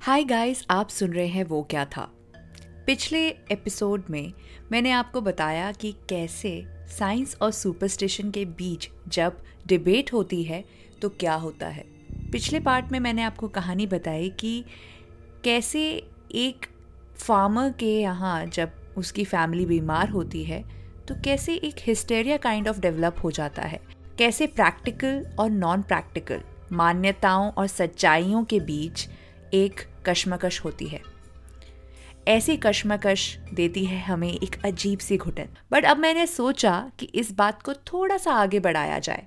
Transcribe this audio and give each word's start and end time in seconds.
Hi 0.00 0.24
guys 0.24 0.66
आप 0.70 0.88
सुन 0.88 1.12
रहे 1.12 1.26
हैं 1.26 1.44
वो 1.44 1.62
क्या 1.62 1.84
था? 1.84 2.12
पिछले 2.86 3.28
एपिसोड 3.28 4.02
में 4.10 4.32
मैंने 4.72 4.90
आपको 4.90 5.20
बताया 5.20 5.72
कि 5.72 5.92
कैसे 5.92 6.64
साइंस 6.68 7.36
और 7.42 7.50
सुपरस्टिशन 7.50 8.30
के 8.30 8.44
बीच 8.44 8.88
जब 9.08 9.42
डिबेट 9.66 10.12
होती 10.12 10.42
है 10.44 10.64
तो 11.02 11.08
क्या 11.08 11.34
होता 11.34 11.66
है? 11.66 11.84
पिछले 12.32 12.60
पार्ट 12.60 12.92
में 12.92 13.00
मैंने 13.00 13.22
आपको 13.22 13.48
कहानी 13.48 13.86
बताई 13.86 14.30
कि 14.30 14.64
कैसे 15.44 16.08
एक 16.34 16.66
फार्मर 17.16 17.70
के 17.70 18.00
यहाँ 18.00 18.46
जब 18.46 18.70
उसकी 18.96 19.24
फैमिली 19.24 19.66
बीमार 19.66 20.08
होती 20.08 20.44
है 20.44 20.64
तो 21.08 21.14
कैसे 21.14 21.54
एक 21.54 21.74
हिस्टेरिया 21.78 22.36
काइंड 22.36 22.68
ऑफ़ 22.68 22.80
डेवलप 22.80 23.16
हो 23.24 23.30
जाता 23.30 23.62
है। 23.62 23.80
कैसे 24.18 24.46
प्रैक्टिकल 24.46 25.26
और 25.38 25.50
नॉन 25.50 25.82
प्रैक्टिकल 25.82 26.40
मान्यताओं 26.72 27.50
और 27.50 27.66
सच्चाइयों 27.66 28.44
के 28.44 28.60
बीच 28.60 29.08
एक 29.54 29.80
कश्मकश 30.06 30.60
होती 30.64 30.86
है। 30.86 31.00
ऐसी 32.28 32.56
कश्मकश 32.56 33.36
देती 33.54 33.84
है 33.84 34.00
हमें 34.00 34.32
एक 34.32 34.64
अजीब 34.64 34.98
सी 34.98 35.16
घुटन। 35.16 35.48
बट 35.72 35.84
अब 35.84 35.98
मैंने 35.98 36.26
सोचा 36.26 36.90
कि 36.98 37.06
इस 37.14 37.32
बात 37.32 37.62
को 37.62 37.74
थोड़ा 37.74 38.16
सा 38.16 38.32
आगे 38.32 38.60
बढ़ाया 38.60 38.98
जाए। 38.98 39.26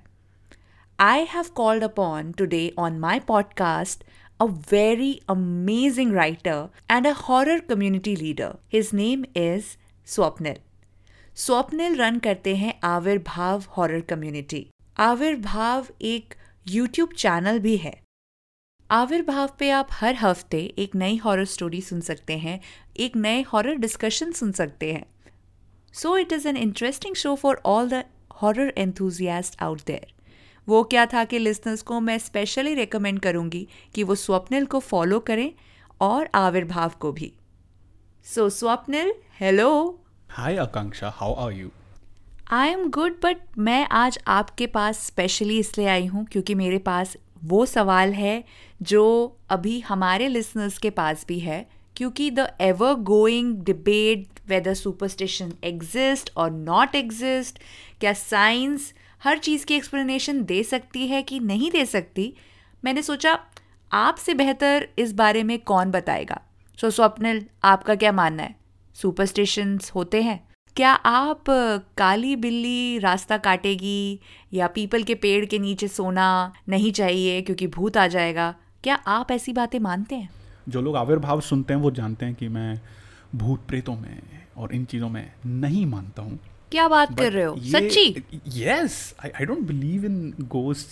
I 0.98 1.26
have 1.30 1.44
called 1.54 1.84
upon 1.84 2.32
today 2.32 2.72
on 2.78 2.98
my 2.98 3.20
podcast 3.20 4.04
a 4.40 4.44
very 4.72 5.12
amazing 5.28 6.12
writer 6.14 6.68
and 6.90 7.06
a 7.06 7.12
horror 7.18 7.60
community 7.60 8.16
leader 8.16 8.54
his 8.72 8.90
name 8.94 9.24
is 9.36 9.64
Swapnil 10.06 10.56
Swapnil 11.36 11.96
run 11.96 12.18
करते 12.18 12.56
हैं 12.56 12.78
आविर्भाव 12.84 13.64
हॉरर 13.68 14.00
कम्युनिटी 14.00 14.66
आविर्भाव 14.98 15.86
एक 16.02 16.34
यूट्यूब 16.68 17.12
चैनल 17.12 17.58
भी 17.58 17.76
है। 17.76 18.07
आविर्भाव 18.90 19.50
पे 19.58 19.68
आप 19.70 19.88
हर 19.92 20.14
हफ़्ते 20.14 20.58
एक 20.78 20.94
नई 20.94 21.16
हॉरर 21.16 21.44
स्टोरी 21.44 21.80
सुन 21.80 22.00
सकते 22.00 22.36
हैं 22.38 22.60
एक 22.96 23.16
नए 23.16 23.42
हॉरर 23.42 23.74
डिस्कशन 23.74 24.30
सुन 24.32 24.52
सकते 24.52 24.92
हैं। 24.92 25.04
So 25.92 26.16
it 26.16 26.32
is 26.32 26.48
an 26.48 26.56
interesting 26.56 27.14
show 27.14 27.34
for 27.34 27.60
all 27.66 27.88
the 27.88 28.02
horror 28.42 28.72
enthusiast 28.78 29.62
out 29.62 29.80
there 29.86 30.06
वो 30.68 30.82
क्या 30.84 31.04
था 31.06 31.24
कि 31.24 31.38
लिसनर्स 31.38 31.82
को 31.82 32.00
मैं 32.00 32.18
स्पेशली 32.18 32.74
रिकमेंड 32.74 33.20
करूँगी 33.20 33.66
कि 33.94 34.02
वो 34.02 34.14
स्वप्निल 34.14 34.66
को 34.66 34.80
फॉलो 34.80 35.18
करें 35.20 35.50
और 36.00 36.28
आविर्भाव 36.34 36.92
को 37.00 37.12
भी। 37.12 37.32
So 38.24 38.48
so, 38.48 38.54
Swapnil 38.56 39.12
hello 39.40 40.00
hi 40.30 40.56
Akanksha 40.56 41.12
how 41.16 41.34
are 41.34 41.52
you 41.52 41.70
I 42.50 42.68
am 42.68 42.88
good 42.90 43.20
but 43.22 43.36
मैं 43.58 43.86
आज 43.92 44.18
आपके 44.26 44.66
पास 44.66 45.06
स्पेशली 45.06 45.58
इसलिए 45.58 45.86
आई 45.86 46.06
हूँ 46.06 46.24
क्योंकि 46.24 46.54
मेरे 46.54 46.78
पास 46.78 47.16
वो 47.44 47.66
सवाल 47.66 48.12
है 48.12 48.44
जो 48.82 49.36
अभी 49.50 49.80
हमारे 49.80 50.28
लिसनर्स 50.28 50.78
के 50.78 50.90
पास 50.90 51.24
भी 51.28 51.38
है 51.38 51.70
क्योंकि 51.96 52.30
the 52.30 52.50
ever 52.60 52.94
going 52.94 53.62
debate 53.62 54.26
whether 54.48 54.74
superstition 54.74 55.52
exist 55.64 56.32
और 56.36 56.50
नॉट 56.50 56.94
एग्जिस्ट 56.94 57.58
क्या 58.00 58.12
साइंस 58.12 58.94
हर 59.24 59.38
चीज़ 59.38 59.66
की 59.66 59.74
एक्सप्लेनेशन 59.74 60.44
दे 60.44 60.62
सकती 60.62 61.06
है 61.06 61.22
कि 61.22 61.40
नहीं 61.40 61.70
दे 61.70 61.86
सकती 61.86 62.34
मैंने 62.84 63.02
सोचा 63.02 63.38
आपसे 63.92 64.34
बेहतर 64.34 64.88
इस 64.98 65.12
बारे 65.12 65.42
में 65.42 65.58
कौन 65.58 65.90
बताएगा? 65.90 66.40
सो 66.80 66.86
so, 66.86 66.94
स्वप्निल 66.94 67.46
आपका 67.64 67.94
क्या 67.94 68.12
मानना 68.12 68.42
है? 68.42 68.56
सुपरस्टिशंस 68.94 69.90
होते 69.90 70.22
हैं? 70.22 70.47
क्या 70.78 70.90
आप 70.90 71.44
काली 71.98 72.36
बिल्ली 72.36 72.98
रास्ता 72.98 73.38
काटेगी 73.38 74.20
या 74.52 74.66
पीपल 74.66 75.02
के 75.02 75.14
पेड़ 75.14 75.44
के 75.44 75.58
नीचे 75.58 75.88
सोना 75.88 76.52
नहीं 76.68 76.92
चाहिए 76.92 77.42
क्योंकि 77.42 77.66
भूत 77.66 77.96
आ 77.96 78.06
जाएगा? 78.06 78.54
क्या 78.84 78.94
आप 78.94 79.30
ऐसी 79.30 79.52
बातें 79.52 79.78
मानते 79.78 80.14
हैं? 80.14 80.30
जो 80.68 80.80
लोग 80.80 80.96
आविर्भाव 80.96 81.40
सुनते 81.40 81.74
हैं 81.74 81.80
वो 81.80 81.90
जानते 81.90 82.26
हैं 82.26 82.34
कि 82.34 82.48
मैं 82.48 82.80
भूत 83.34 83.66
प्रेतों 83.68 83.96
में 83.96 84.22
और 84.56 84.74
इन 84.74 84.84
चीज़ों 84.84 85.08
में 85.08 85.32
नहीं 85.46 85.86
मानता 85.86 86.22
हूँ। 86.22 86.38
क्या 86.70 86.88
बात 86.88 87.08
But 87.08 87.20
कर 87.20 87.32
रहे 87.32 87.44
हो? 87.44 87.56
सच्ची? 87.56 88.24
Yes 88.48 89.14
I 89.24 89.44
don't 89.44 89.58
believe 89.58 90.04
in 90.04 90.34
ghost 90.40 90.88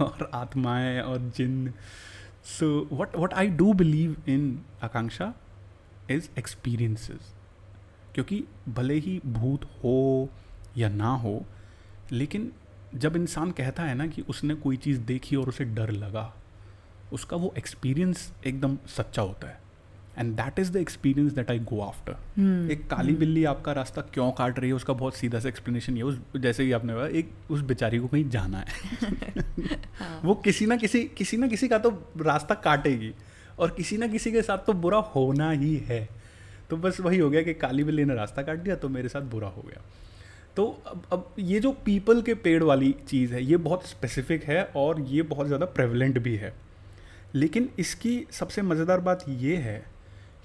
और 0.00 0.30
आत्माएँ 0.34 1.00
और 1.00 1.32
जिन। 1.36 1.74
So 2.44 2.88
what 2.92 3.16
what 3.16 3.34
I 3.34 3.46
do 3.46 3.72
believe 3.72 4.16
in 4.28 4.62
Akanksha 4.82 5.34
is 6.10 6.28
experiences 6.38 7.34
क्योंकि 8.14 8.44
भले 8.68 8.94
ही 8.94 9.20
भूत 9.26 9.64
हो 9.64 10.28
या 10.76 10.88
ना 10.88 11.14
हो 11.16 11.46
लेकिन 12.12 12.52
जब 12.94 13.16
इंसान 13.16 13.50
कहता 13.50 13.82
है 13.82 13.94
ना 13.94 14.06
कि 14.06 14.22
उसने 14.22 14.54
कोई 14.54 14.76
चीज़ 14.76 15.00
देखी 15.00 15.36
और 15.36 15.48
उसे 15.48 15.64
डर 15.64 15.90
लगा 15.90 16.34
उसका 17.12 17.36
वो 17.36 17.54
एक्सपीरियंस 17.58 18.32
एकदम 18.46 18.78
सच्चा 18.86 19.22
होता 19.22 19.48
है। 19.48 19.60
And 20.18 20.36
that 20.36 20.58
is 20.58 20.72
the 20.72 20.76
experience 20.76 21.32
that 21.32 21.50
I 21.50 21.58
go 21.58 21.80
after 21.80 22.12
एक 22.70 22.90
काली 22.90 23.10
hmm. 23.10 23.20
बिल्ली 23.20 23.44
आपका 23.44 23.72
रास्ता 23.72 24.00
क्यों 24.00 24.32
काट 24.32 24.58
रही 24.58 24.70
है 24.70 24.76
उसका 24.76 24.92
बहुत 24.92 25.14
सीधा 25.14 25.40
सा 25.40 25.48
एक्सप्लेनेशन 25.48 25.96
ये 25.96 26.02
उस 26.02 26.18
जैसे 26.36 26.66
कि 26.66 26.72
आपने 26.72 27.18
एक 27.18 27.32
उस 27.50 27.60
बेचारी 27.60 27.98
को 27.98 28.08
कहीं 28.08 28.28
जाना 28.28 28.58
है। 28.58 28.66
हाँ. 29.98 30.20
वो 30.24 30.34
किसी 30.34 30.66
ना 30.66 30.76
किसी 30.76 31.04
किसी 31.04 31.36
ना 31.36 31.46
किसी 31.46 31.68
का 31.68 31.78
तो 31.78 32.12
रास्ता 32.16 32.54
काटेगी 32.54 33.14
और 33.58 33.70
किसी 33.70 33.96
ना 33.96 34.06
किसी 34.06 34.32
के 34.32 34.42
साथ 34.42 34.58
तो 34.58 34.72
बुरा 34.72 34.98
होना 34.98 35.50
ही 35.50 35.76
है। 35.76 36.19
तो 36.70 36.76
बस 36.76 37.00
वही 37.00 37.18
हो 37.18 37.30
गया 37.30 37.42
कि 37.42 37.54
काली 37.56 37.84
बिल्ली 37.84 38.04
ने 38.04 38.14
रास्ता 38.14 38.42
काट 38.42 38.58
दिया 38.58 38.76
तो 38.76 38.88
मेरे 38.88 39.08
साथ 39.08 39.22
बुरा 39.30 39.48
हो 39.48 39.62
गया। 39.62 39.82
तो 40.56 40.64
अब 40.86 41.02
अब 41.12 41.34
ये 41.38 41.60
जो 41.60 41.72
पीपल 41.84 42.22
के 42.22 42.34
पेड़ 42.36 42.62
वाली 42.62 42.94
चीज़ 43.08 43.34
है, 43.34 43.44
ये 43.44 43.56
बहुत 43.58 43.86
स्पेसिफिक 43.86 44.44
है 44.44 44.62
और 44.76 45.00
ये 45.00 45.22
बहुत 45.24 45.46
ज़्यादा 45.46 45.66
प्रेवलेंट 45.68 46.18
भी 46.18 46.34
है। 46.36 46.52
लेकिन 47.34 47.68
इसकी 47.78 48.26
सबसे 48.30 48.62
मज़ेदार 48.62 49.00
बात 49.00 49.24
ये 49.28 49.56
है 49.58 49.82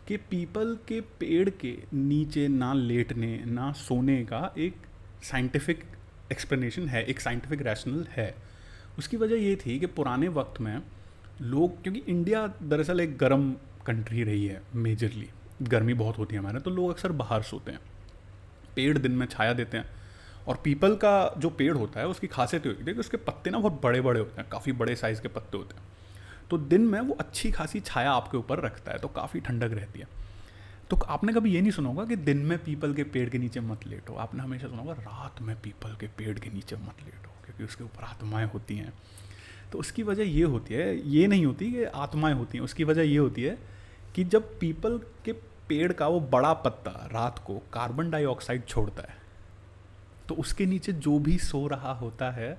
कि 0.08 0.18
पीपल 0.30 0.78
के 0.88 1.00
पेड़ 1.20 1.50
के 1.52 1.74
नीचे 1.94 2.48
ना 2.48 2.74
लेटने, 2.74 3.38
ना 3.46 3.72
सोने 3.72 4.24
का 4.24 4.54
एक 4.58 4.76
साइंटिफिक 5.24 5.84
एक्सप्लेनेशन 6.32 6.88
है, 6.88 7.04
एक 7.04 7.20
साइंटिफिक 7.20 7.62
रैशनल 7.62 8.06
है। 8.12 8.34
उसकी 8.98 9.18
वजह 9.18 9.36
ये 9.38 9.56
थी 9.56 9.80
कि 9.80 9.86
पुराने 9.88 10.28
वक्त 10.30 10.62
में 10.62 10.82
लोग, 11.42 11.82
क्योंकि 11.84 12.04
इंडिया 12.08 12.46
दरअसल 12.64 13.00
एक 13.00 13.18
गर्म 13.18 13.52
कंट्री 13.88 14.24
रही 14.24 14.46
है 14.46 14.62
मेजरली 14.76 15.30
गर्मी 15.62 15.94
बहुत 15.94 16.18
होती 16.18 16.36
है 16.36 16.42
हमारे 16.42 16.60
तो 16.60 16.72
लोग 16.72 16.90
अक्सर 16.90 17.12
बाहर 17.12 17.42
सोते 17.42 17.72
हैं। 17.72 17.80
पेड़ 18.76 18.98
दिन 18.98 19.12
में 19.12 19.26
छाया 19.26 19.54
देते 19.54 19.78
हैं। 19.78 19.86
और 20.48 20.62
पीपल 20.64 20.96
का 20.96 21.34
जो 21.38 21.50
पेड़ 21.50 21.78
होता 21.78 22.00
है, 22.00 22.08
उसकी 22.08 22.28
खासियत 22.28 22.66
होती 22.66 22.84
है 22.84 22.94
कि 22.94 23.00
उसके 23.00 23.18
पत्ते 23.18 23.50
ना 23.50 23.60
बहुत 23.60 23.82
बड़े 23.84 24.02
बड़े 24.02 24.20
होते 24.20 24.42
हैं, 24.42 24.50
काफ़ी 24.50 24.72
बड़े 24.72 24.96
साइज़ 24.96 25.22
के 25.22 25.28
पत्ते 25.28 25.58
होते 25.58 25.76
हैं। 25.76 25.84
तो 26.50 26.58
दिन 26.58 26.82
में 26.82 27.00
वो 27.00 27.14
अच्छी 27.14 27.52
खासी 27.52 27.80
छाया 27.80 28.12
आपके 28.12 28.38
ऊपर 28.38 28.60
रखता 28.60 28.92
है 28.92 28.98
तो 28.98 29.08
काफ़ी 29.08 29.40
ठंडक 29.40 29.74
रहती 29.74 30.00
है। 30.00 30.08
तो 30.90 30.98
आपने 30.98 31.34
कभी 31.34 31.52
ये 31.52 31.62
नहीं 31.62 31.72
सुना 31.72 31.90
होगा 31.90 32.06
कि 32.06 32.16
दिन 32.16 32.38
में 32.38 32.58
पीपल 32.64 32.94
के 32.94 33.04
पेड़ 33.04 33.30
के 33.30 33.38
नीचे 33.38 33.60
मत 33.60 33.88
लेटो? 33.88 34.14
आपने 34.14 34.44
हमेशा 34.44 34.68
सुना 34.68 34.82
होगा, 34.82 34.94
रात 34.94 35.42
में 35.42 35.62
पीपल 35.62 35.90
के 35.90 36.08
पेड़ 36.08 36.40
के 36.40 36.50
नीचे 36.50 36.76
मत 36.76 36.96
लेटो, 37.06 37.30
क्योंकि 37.46 37.64
उसके 37.64 37.84
ऊपर 37.84 38.04
आत्माएँ 38.04 38.46
होती 38.46 38.78
हैं। 38.78 38.94
तो 39.72 39.78
उसकी 39.78 40.04
वजह 40.04 40.24
ये 40.24 40.44
होती 40.44 40.74
है, 40.74 41.10
ये 41.10 41.28
नहीं 41.28 41.46
होती 41.46 41.72
कि 41.72 41.84
आत्माएँ 41.84 42.34
होती 42.34 42.58
हैं, 42.58 42.66
उसकी 42.66 42.84
वजह 42.84 43.02
ये 43.02 43.18
होती 43.18 43.44
है 43.44 43.75
कि 44.16 44.24
जब 44.24 44.60
पीपल 44.60 44.98
के 45.26 45.32
पेड़ 45.70 45.94
का 45.94 46.08
वो 46.08 46.20
बड़ा 46.20 46.54
पत्ता 46.54 47.10
रात 47.12 47.40
को 47.40 47.58
कार्बन 47.74 48.10
डाइऑक्साइड 48.10 48.66
छोड़ता 48.66 49.02
है 49.02 49.18
तो 50.30 50.36
उसके 50.36 50.66
नीचे 50.66 50.92
जो 50.92 51.20
भी 51.20 51.38
सो 51.38 51.68
रहा 51.68 51.94
होता 51.94 52.32
है, 52.32 52.58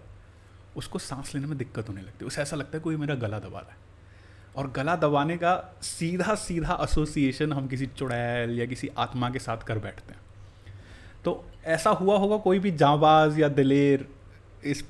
उसको 0.77 0.99
सांस 0.99 1.35
लेने 1.35 1.47
में 1.47 1.59
दिक्कत 1.59 1.89
होने 1.89 2.01
लगती 2.01 2.19
है। 2.21 2.27
उसे 2.27 2.43
ऐसा 2.43 2.57
लगता 2.57 2.77
है 2.77 2.81
कोई 2.81 2.97
मेरा 2.97 3.15
गला 3.15 3.39
दबा 3.39 3.59
रहा 3.59 3.71
है। 3.71 3.77
और 4.57 4.71
गला 4.71 4.97
दबाने 4.97 5.37
का 5.37 5.79
सीधा 5.83 6.35
सीधा 6.35 6.79
एसोसिएशन 6.83 7.53
हम 7.53 7.69
किसी 7.69 7.87
चुड़ैल 7.87 8.59
या 8.61 8.67
किसी 8.67 8.91
आत्मा 8.99 9.31
के 9.31 9.39
साथ 9.39 9.59
कर 9.59 9.79
बैठते 9.79 10.13
हैं। 10.13 10.21
तो 11.25 11.45
ऐसा 11.65 11.91
हुआ 11.91 12.19
होगा 12.19 12.37
कोई 12.37 12.59
भी 12.59 12.71
जाबाज 12.71 13.39
या 13.39 13.49
दिलेर 13.49 14.09
इस 14.65 14.85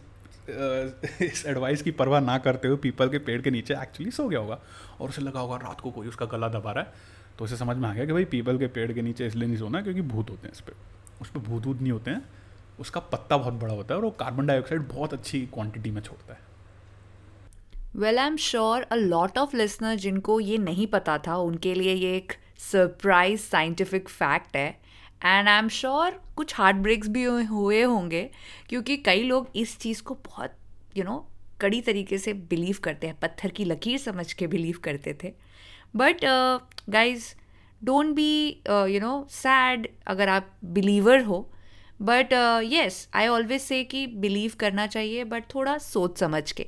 इस 1.22 1.44
एडवाइस 1.46 1.82
की 1.82 1.90
परवाह 1.90 2.20
ना 2.20 2.38
करते 2.38 2.68
हुए 2.68 2.76
पीपल 2.76 3.08
के 3.08 3.18
पेड़ 3.18 3.42
के 3.42 3.50
नीचे 3.50 3.74
एक्चुअली 3.74 4.10
सो 4.10 4.28
गया 4.28 4.40
होगा। 4.40 4.58
और 5.00 5.08
उसे 5.08 5.22
लगा 5.22 5.40
होगा, 5.40 5.56
रात 5.56 5.80
को 5.80 5.90
कोई 5.90 6.08
उसका 6.08 6.26
गला 6.26 6.48
दबा 6.48 6.72
रहा 6.72 6.84
है। 6.84 6.92
तो 7.38 7.44
उसे 7.44 7.56
समझ 7.56 7.76
में 7.76 7.88
आ 7.88 7.94
गया 7.94 8.04
कि 8.04 8.12
भाई 8.12 8.24
पीपल 8.24 8.58
के 8.58 8.66
पेड़ 8.66 8.92
के 8.92 9.02
नीचे 9.02 9.26
इसलिए 9.26 9.48
नहीं 9.48 9.58
सोना 9.58 9.82
क्योंकि 9.82 10.00
भूत 10.00 10.30
होते 10.30 10.46
हैं 10.46 10.52
इस 10.52 10.60
पर 10.60 10.72
उस 11.20 11.30
पर 11.30 11.40
भूत 11.40 11.66
वूत 11.66 11.80
नहीं 11.80 11.92
होते 11.92 12.10
हैं। 12.10 12.28
उसका 12.80 13.00
पत्ता 13.00 13.36
बहुत 13.36 13.54
बड़ा 13.54 13.74
होता 13.74 13.94
है 13.94 13.98
और 13.98 14.04
वो 14.04 14.10
कार्बन 14.10 14.46
डाइऑक्साइड 14.46 14.88
बहुत 14.88 15.12
अच्छी 15.12 15.40
क्वांटिटी 15.46 15.90
में 15.90 16.02
छोड़ता 16.02 16.32
है। 16.32 16.40
Well 17.96 18.18
I 18.18 18.26
am 18.26 18.36
sure 18.36 18.82
a 18.82 18.94
lot 18.94 19.38
of 19.38 19.56
listener 19.56 19.94
जिनको 19.94 20.40
ये 20.40 20.58
नहीं 20.58 20.86
पता 20.86 21.18
था, 21.18 21.36
उनके 21.36 21.74
लिए 21.74 21.94
ये 21.94 22.16
एक 22.16 22.32
सरप्राइज़ 22.58 23.40
साइंटिफिक 23.40 24.08
फैक्ट 24.08 24.56
है। 24.56 24.85
एंड 25.24 25.48
आई 25.48 25.58
एम 25.58 25.68
श्योर 25.68 26.20
कुछ 26.36 26.54
हार्ट 26.54 26.76
ब्रेक्स 26.76 27.08
भी 27.08 27.22
हुए 27.24 27.82
होंगे 27.82 28.30
क्योंकि 28.68 28.96
कई 28.96 29.22
लोग 29.22 29.48
इस 29.56 29.78
चीज़ 29.78 30.02
को 30.02 30.14
बहुत 30.14 30.58
यू 30.96 31.02
you 31.04 31.12
नो 31.12 31.16
know, 31.18 31.60
कड़ी 31.60 31.80
तरीके 31.80 32.18
से 32.18 32.32
बिलीव 32.32 32.76
करते 32.84 33.06
हैं 33.06 33.18
पत्थर 33.20 33.48
की 33.48 33.64
लकीर 33.64 33.98
समझ 33.98 34.32
के 34.32 34.46
बिलीव 34.46 34.78
करते 34.84 35.18
थे। 35.24 35.32
But 35.96 36.20
guys 36.90 37.34
don't 37.84 38.14
be 38.14 38.62
you 38.68 39.00
know 39.00 39.26
sad 39.30 39.88
अगर 40.06 40.28
आप 40.28 40.50
बिलीवर 40.64 41.22
हो। 41.22 41.52
बट 42.02 42.32
येस 42.64 43.08
आई 43.14 43.26
ऑलवेज 43.26 43.60
से 43.60 43.84
कि 43.84 44.06
बिलीव 44.06 44.52
करना 44.60 44.86
चाहिए 44.86 45.24
बट 45.24 45.44
थोड़ा 45.54 45.78
सोच 45.78 46.18
समझ 46.18 46.52
के। 46.52 46.66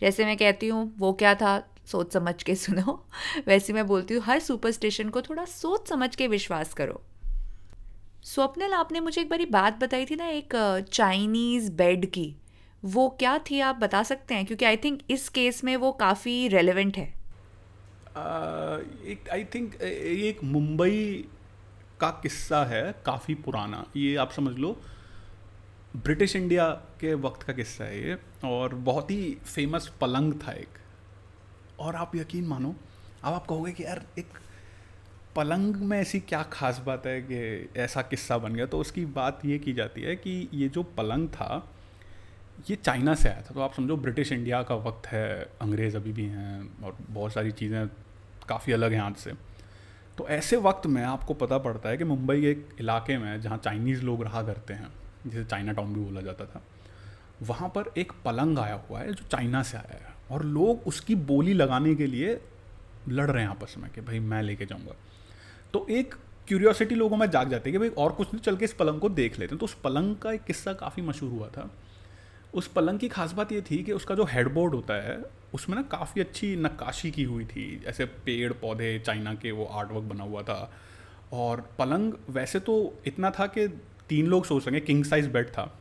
जैसे 0.00 0.24
मैं 0.24 0.36
कहती 0.36 0.68
हूँ 0.68 0.94
वो 0.98 1.12
क्या 1.12 1.34
था? 1.34 1.74
सोच 1.86 2.12
समझ 2.12 2.42
के 2.42 2.54
सुनो। 2.54 3.08
वैसे 3.46 3.72
मैं 3.72 3.86
बोलती 3.86 4.14
हूँ 4.14 4.22
हर 4.22 4.38
सुपरस्टिशन 4.38 5.08
को 5.08 5.22
थोड़ा 5.22 5.44
सोच 5.44 5.88
समझ 5.88 6.16
के 6.16 6.28
विश्वास 6.28 6.74
करो। 6.74 7.02
स्वप्नल, 8.24 8.72
आपने 8.72 9.00
मुझे 9.00 9.20
एक 9.20 9.28
बारी 9.28 9.46
बात 9.46 9.78
बताई 9.80 10.06
थी 10.06 10.16
ना 10.16 10.26
एक 10.26 10.54
चाइनीज़ 10.92 11.70
बेड 11.72 12.06
की। 12.06 12.34
वो 12.84 13.08
क्या 13.18 13.38
थी 13.40 13.60
आप 13.60 13.76
बता 13.76 14.02
सकते 14.02 14.34
हैं? 14.34 14.44
क्योंकि 14.46 14.64
आई 14.64 14.76
थिंक 14.76 15.00
इस 15.10 15.28
केस 15.28 15.62
में 15.64 15.76
वो 15.76 15.92
काफ़ी 15.92 16.48
रेलिवेंट 16.48 16.96
है। 16.96 17.06
आई 19.32 19.44
थिंक 19.44 19.74
एक 19.82 20.42
मुंबई 20.44 21.24
का 22.00 22.10
किस्सा 22.22 22.64
है, 22.64 22.92
काफ़ी 23.06 23.34
पुराना। 23.36 23.84
ये 23.96 24.14
आप 24.16 24.32
समझ 24.32 24.56
लो, 24.56 24.76
ब्रिटिश 25.96 26.36
इंडिया 26.36 26.68
के 27.00 27.14
वक्त 27.16 27.42
का 27.42 27.52
किस्सा 27.52 27.84
है 27.84 28.02
ये, 28.02 28.16
और 28.44 28.74
बहुत 28.74 29.10
ही 29.10 29.36
फ़ेमस 29.46 29.90
पलंग 30.00 30.34
था 30.42 30.52
एक। 30.52 30.78
और 31.80 31.96
आप 31.96 32.16
यकीन 32.16 32.44
मानो, 32.44 32.74
अब 33.24 33.34
आप 33.34 33.46
कहोगे 33.46 33.72
कि 33.72 33.84
यार 33.84 34.04
एक 34.18 34.38
पलंग 35.36 35.76
में 35.76 36.00
ऐसी 36.00 36.20
क्या 36.20 36.42
खास 36.42 36.82
बात 36.86 37.06
है 37.06 37.20
कि 37.22 37.68
ऐसा 37.76 38.02
किस्सा 38.02 38.38
बन 38.38 38.54
गया? 38.54 38.66
तो 38.66 38.78
उसकी 38.78 39.04
बात 39.04 39.40
ये 39.44 39.58
की 39.58 39.72
जाती 39.72 40.02
है 40.02 40.16
कि 40.16 40.48
ये 40.54 40.68
जो 40.68 40.82
पलंग 40.82 41.28
था, 41.28 41.72
ये 42.70 42.76
चाइना 42.76 43.14
से 43.14 43.28
आया 43.28 43.42
था। 43.42 43.54
तो 43.54 43.60
आप 43.60 43.74
समझो, 43.74 43.96
ब्रिटिश 43.96 44.32
इंडिया 44.32 44.62
का 44.62 44.74
वक्त 44.74 45.06
है, 45.06 45.50
अंग्रेज़ 45.60 45.96
अभी 45.96 46.12
भी 46.12 46.24
हैं 46.24 46.82
और 46.82 46.96
बहुत 47.10 47.32
सारी 47.32 47.50
चीज़ें 47.50 47.88
काफ़ी 48.48 48.72
अलग 48.72 48.92
हैं 48.92 49.00
आज 49.00 49.16
से। 49.16 49.32
तो 50.18 50.28
ऐसे 50.28 50.56
वक्त 50.56 50.86
में 50.86 51.02
आपको 51.02 51.34
पता 51.34 51.58
पड़ता 51.58 51.88
है 51.88 51.96
कि 51.96 52.04
मुंबई 52.04 52.40
के 52.40 52.50
एक 52.50 52.68
इलाके 52.80 53.18
में 53.18 53.40
जहाँ 53.40 53.58
चाइनीज़ 53.58 54.02
लोग 54.02 54.22
रहा 54.22 54.42
करते 54.42 54.74
हैं, 54.74 54.88
जिसे 55.26 55.44
चाइना 55.44 55.72
टाउन 55.72 55.94
भी 55.94 56.00
बोला 56.00 56.20
जाता 56.20 56.44
था, 56.44 56.62
वहाँ 57.42 57.68
पर 57.68 57.92
एक 57.98 58.12
पलंग 58.24 58.58
आया 58.58 58.84
हुआ 58.90 59.00
है 59.00 59.12
जो 59.12 59.24
चाइना 59.24 59.62
से 59.62 59.76
आया 59.78 60.08
है। 60.08 60.14
और 60.30 60.44
लोग 60.44 60.86
उसकी 60.86 61.14
बोली 61.14 61.52
लगाने 61.52 61.94
के 61.94 62.06
लिए 62.06 62.40
लड़ 63.08 63.30
रहे 63.30 63.42
हैं 63.42 63.50
आपस 63.50 63.74
में 63.78 63.90
कि, 63.90 64.00
भाई, 64.00 64.18
मैं 64.18 64.42
लेके 64.42 64.66
जाऊँगा। 64.66 64.92
तो 65.72 65.86
एक 65.90 66.14
क्यूरियोसिटी 66.48 66.94
लोगों 66.94 67.16
में 67.16 67.30
जाग 67.30 67.50
जाती 67.50 67.70
है 67.70 67.72
कि 67.72 67.78
भाई 67.78 67.88
और 67.88 68.12
कुछ 68.12 68.28
नहीं, 68.34 68.42
चल 68.42 68.56
के 68.56 68.64
इस 68.64 68.72
पलंग 68.72 69.00
को 69.00 69.08
देख 69.08 69.38
लेते 69.38 69.54
हैं। 69.54 69.58
तो 69.58 69.64
उस 69.64 69.74
पलंग 69.74 70.16
का 70.16 70.32
एक 70.32 70.44
किस्सा 70.44 70.72
काफ़ी 70.72 71.02
मशहूर 71.02 71.30
हुआ 71.30 71.48
था। 71.48 71.74
उस 72.54 72.68
पलंग 72.68 72.98
की 72.98 73.08
खास 73.08 73.32
बात 73.32 73.52
ये 73.52 73.62
थी 73.62 73.82
कि 73.82 73.92
उसका 73.92 74.14
जो 74.14 74.24
हेडबोर्ड 74.24 74.74
होता 74.74 74.94
है, 74.94 75.22
उसमें 75.54 75.76
ना 75.76 75.82
काफ़ी 75.82 76.20
अच्छी 76.20 76.56
नक्काशी 76.56 77.10
की 77.10 77.22
हुई 77.22 77.44
थी। 77.44 77.82
ऐसे 77.86 78.04
पेड़, 78.04 78.52
पौधे, 78.52 78.98
चाइना 78.98 79.34
के 79.34 79.50
वो 79.50 79.64
आर्ट 79.64 79.90
वर्क 79.90 80.02
बना 80.02 80.24
हुआ 80.24 80.42
था। 80.42 80.72
और 81.32 81.70
पलंग 81.78 82.12
वैसे 82.30 82.60
तो 82.60 82.98
इतना 83.06 83.30
था 83.30 83.46
कि 83.46 83.68
तीन 84.08 84.26
लोग 84.26 84.44
सो 84.44 84.60
सकें 84.60 84.80
किंग 84.80 85.04
साइज़ 85.04 85.28
बेड 85.28 85.48
था। 85.48 85.78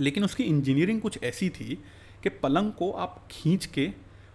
लेकिन 0.00 0.24
उसकी 0.24 0.42
इंजीनियरिंग 0.42 1.00
कुछ 1.00 1.22
ऐसी 1.22 1.50
थी 1.50 1.84
कि 2.22 2.28
पलंग 2.28 2.72
को 2.72 2.92
आप 2.92 3.28
खींच 3.30 3.66
के 3.66 3.90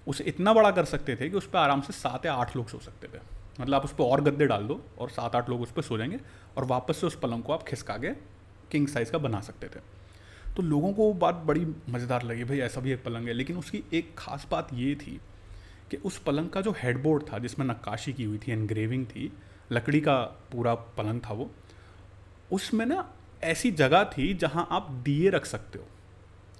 उसे 0.08 0.24
इतना 0.24 0.54
बड़ा 0.54 0.72
कर 0.72 0.86
सकते 0.86 1.16
थे 1.16 1.30
कि 1.30 1.38
उस 1.38 1.48
पर 1.48 1.60
आराम 1.60 1.82
से 1.82 1.94
सात 1.94 2.26
या 2.26 2.34
आठ 2.34 2.56
लोग 2.56 2.70
सो 2.70 2.80
सकते 2.80 3.08
थे। 3.08 3.33
मतलब 3.62 3.76
आप 3.76 3.84
उस 3.86 3.94
पर 3.94 4.04
और 4.04 4.22
गद्दे 4.22 4.46
डाल 4.46 4.64
दो 4.64 4.82
और 5.00 5.10
सात 5.10 5.36
आठ 5.36 5.50
लोग 5.50 5.62
उस 5.62 5.72
पर 5.72 5.82
सो 5.82 5.98
जाएँगे 5.98 6.20
और 6.58 6.66
वापस 6.66 6.98
से 6.98 7.08
उस 7.08 7.16
पलंग 7.16 7.44
को 7.44 7.54
आप 7.54 7.64
खिसका 7.64 7.98
के 7.98 8.10
किंग 8.72 8.88
साइज़ 8.88 9.12
का 9.12 9.18
बना 9.18 9.42
सकते 9.42 9.68
थे। 9.68 9.80
तो 10.56 10.64
लोगों 10.64 10.94
को 10.94 11.04
वो 11.04 11.14
बात 11.14 11.36
बड़ी 11.36 11.68
मज़ेदार 11.90 12.24
लगी, 12.24 12.44
भाई, 12.44 12.60
ऐसा 12.60 12.82
भी 12.82 12.92
एक 12.92 13.04
पलंग 13.04 13.28
है। 13.28 13.34
लेकिन 13.34 13.58
उसकी 13.58 13.84
एक 13.94 14.16
ख़ास 14.18 14.48
बात 14.52 14.68
ये 14.74 14.96
थी 14.96 15.22
कि 15.92 15.98
उस 15.98 16.18
पलंग 16.18 16.50
का 16.50 16.62
जो 16.62 16.72
हेडबोर्ड 16.72 17.24
था, 17.34 17.40
जिसमें 17.40 17.66
नक्काशी 17.66 18.14
की 18.14 18.24
हुई 18.24 18.38
थी 18.38 18.52
एनग्रेविंग 18.52 19.06
थी, 19.06 19.34
लकड़ी 19.72 20.02
का 20.02 20.22
पूरा 20.24 20.76
पलंग 20.76 21.22
था 21.22 21.34
वो, 21.34 21.52
उसमें 22.52 22.86
ना 22.86 23.14
ऐसी 23.44 23.72
जगह 23.72 24.04
थी 24.04 24.34
जहाँ 24.34 24.68
आप 24.72 24.92
दिए 24.92 25.30
रख 25.30 25.46
सकते 25.46 25.80
हो। 25.80 25.86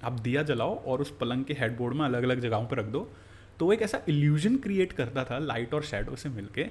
आप 0.04 0.12
दिया 0.12 0.42
जलाओ 0.42 0.84
और 0.84 1.00
उस 1.00 1.16
पलंग 1.16 1.44
के 1.44 1.54
हेडबोर्ड 1.54 1.94
में 1.94 2.04
अलग 2.04 2.22
अलग 2.22 2.40
जगहों 2.40 2.66
पर 2.66 2.76
रख 2.76 2.86
दो 2.86 3.10
तो 3.58 3.72
एक 3.72 3.82
ऐसा 3.82 4.00
इल्यूजन 4.08 4.56
क्रिएट 4.56 4.92
करता 4.92 5.24
था 5.24 5.38
लाइट 5.38 5.74
और 5.74 5.82
शेडो 5.84 6.16
से 6.16 6.28
मिलके 6.28 6.64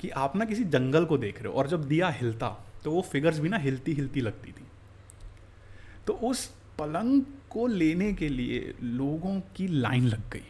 कि 0.00 0.08
आप 0.16 0.36
ना 0.36 0.44
किसी 0.44 0.64
जंगल 0.66 1.04
को 1.04 1.18
देख 1.18 1.42
रहे 1.42 1.52
हो 1.52 1.58
और 1.58 1.68
जब 1.68 1.84
दिया 1.88 2.08
हिलता 2.10 2.48
तो 2.84 2.90
वो 2.90 3.00
फिगर्स 3.02 3.38
भी 3.38 3.48
ना 3.48 3.56
हिलती 3.56 3.92
हिलती 3.92 4.20
लगती 4.20 4.52
थी। 4.52 4.66
तो 6.06 6.12
उस 6.12 6.46
पलंग 6.78 7.22
को 7.50 7.66
लेने 7.66 8.12
के 8.12 8.28
लिए 8.28 8.74
लोगों 8.82 9.40
की 9.56 9.66
लाइन 9.68 10.06
लग 10.06 10.30
गई 10.30 10.46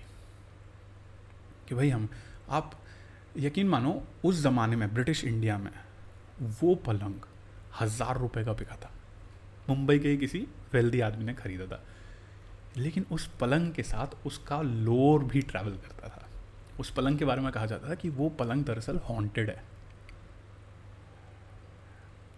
कि 1.69 1.75
भाई 1.75 1.89
हम, 1.91 2.09
आप 2.49 2.73
यकीन 3.39 3.69
मानो, 3.69 4.03
उस 4.25 4.41
ज़माने 4.43 4.77
में, 4.77 4.93
ब्रिटिश 4.95 5.25
इंडिया 5.25 5.59
में, 5.59 5.71
वो 6.61 6.75
पलंग 6.87 7.27
हज़ार 7.81 8.19
रुपए 8.19 8.45
का 8.45 8.53
बिका 8.53 8.77
था। 8.77 8.91
मुंबई 9.69 9.99
के 9.99 10.17
किसी 10.17 10.47
वेल्दी 10.73 11.01
आदमी 11.01 11.25
ने 11.25 11.35
खरीदा 11.35 11.67
था। 11.67 11.83
लेकिन 12.77 13.07
उस 13.13 13.27
पलंग 13.41 13.73
के 13.73 13.83
साथ 13.83 14.27
उसका 14.27 14.61
लोर 14.63 15.25
भी 15.25 15.41
ट्रैवल 15.43 15.71
करता 15.71 16.09
था। 16.09 16.29
उस 16.81 16.91
पलंग 16.91 17.19
के 17.19 17.25
बारे 17.25 17.41
में 17.41 17.51
कहा 17.53 17.67
जाता 17.67 17.89
था 17.89 17.95
कि 17.95 18.09
वो 18.09 18.29
पलंग 18.29 18.65
दरअसल 18.65 18.99
हॉन्टेड 18.99 19.51
है। 19.51 19.63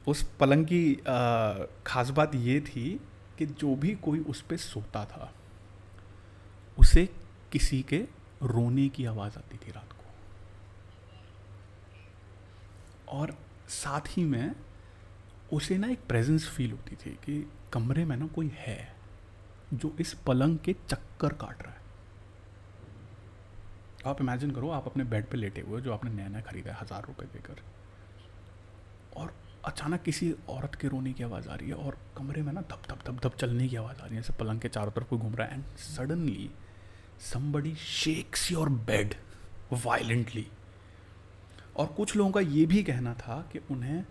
उस 0.06 0.23
पलंग 0.40 0.67
की 0.67 0.94
खास 1.87 2.11
बात 2.11 2.34
ये 2.34 2.61
थी 2.61 3.00
कि 3.38 3.46
जो 3.46 3.75
भी 3.76 3.94
कोई 3.94 4.20
उस 4.20 4.40
पर 4.40 4.56
सोता 4.56 5.05
था, 5.05 5.32
उसे 6.79 7.08
किसी 7.52 7.82
के 7.82 7.99
रोने 8.43 8.88
की 8.88 9.05
आवाज़ 9.05 9.38
आती 9.38 9.56
थी 9.56 9.70
रात 9.73 9.93
को। 9.93 9.99
और 13.08 13.37
साथ 13.69 14.00
ही 14.08 14.25
में 14.25 14.55
उसे 15.52 15.79
ना 15.79 15.88
एक 15.88 16.00
प्रेजेंस 16.08 16.49
फील 16.49 16.70
होती 16.73 16.96
थी 16.96 17.11
कि 17.25 17.50
कमरे 17.73 18.05
में 18.05 18.17
ना 18.17 18.26
कोई 18.26 18.50
है। 18.55 19.01
जो 19.72 19.94
इस 20.00 20.12
पलंग 20.26 20.58
के 20.58 20.74
चक्कर 20.88 21.32
काट 21.34 21.62
रहा 21.62 21.72
है। 21.72 21.80
आप 24.06 24.20
इमेजिन 24.20 24.50
करो, 24.50 24.70
आप 24.70 24.86
अपने 24.86 25.04
बेड 25.04 25.26
पे 25.26 25.36
लेटे 25.36 25.60
हुए 25.60 25.80
जो 25.80 25.92
आपने 25.92 26.10
नया 26.10 26.28
नया 26.28 26.40
खरीदा 26.42 26.72
है, 26.72 26.78
हज़ार 26.80 27.04
रुपए 27.04 27.24
देकर। 27.26 27.62
और 29.16 29.34
अचानक 29.64 30.02
किसी 30.02 30.34
औरत 30.50 30.74
के 30.74 30.88
रोने 30.88 31.12
की 31.12 31.24
आवाज़ 31.24 31.48
आ 31.48 31.54
रही 31.54 31.69
है, 31.69 31.74
और 31.74 31.96
कमरे 32.16 32.42
में 32.42 32.52
ना 32.52 32.60
धप 32.62 32.82
धप 32.90 33.06
धप 33.06 33.20
धप 33.22 33.36
चलने 33.36 33.69
की 33.69 33.76
आवाज़ 33.76 34.00
आ 34.00 34.04
रही 34.04 34.16
है, 34.16 34.22
जैसे 34.22 34.32
पलंग 34.34 34.60
के 34.60 34.69
चारों 34.69 34.92
तरफ़ 34.92 35.08
कोई 35.08 35.19
घूम 35.19 35.34
रहा 35.34 35.46
है 35.46 35.54
and 35.54 35.64
suddenly 35.78 36.50
somebody 37.22 37.74
shakes 37.76 38.50
your 38.52 38.69
bed 38.69 39.14
violently 39.74 40.46
और 41.76 41.86
कुछ 41.86 42.16
लोगों 42.16 42.30
का 42.30 42.40
ये 42.40 42.64
भी 42.66 42.82
कहना 42.82 43.14
था 43.14 43.40
कि 43.52 43.60
उन्हें 43.70 44.04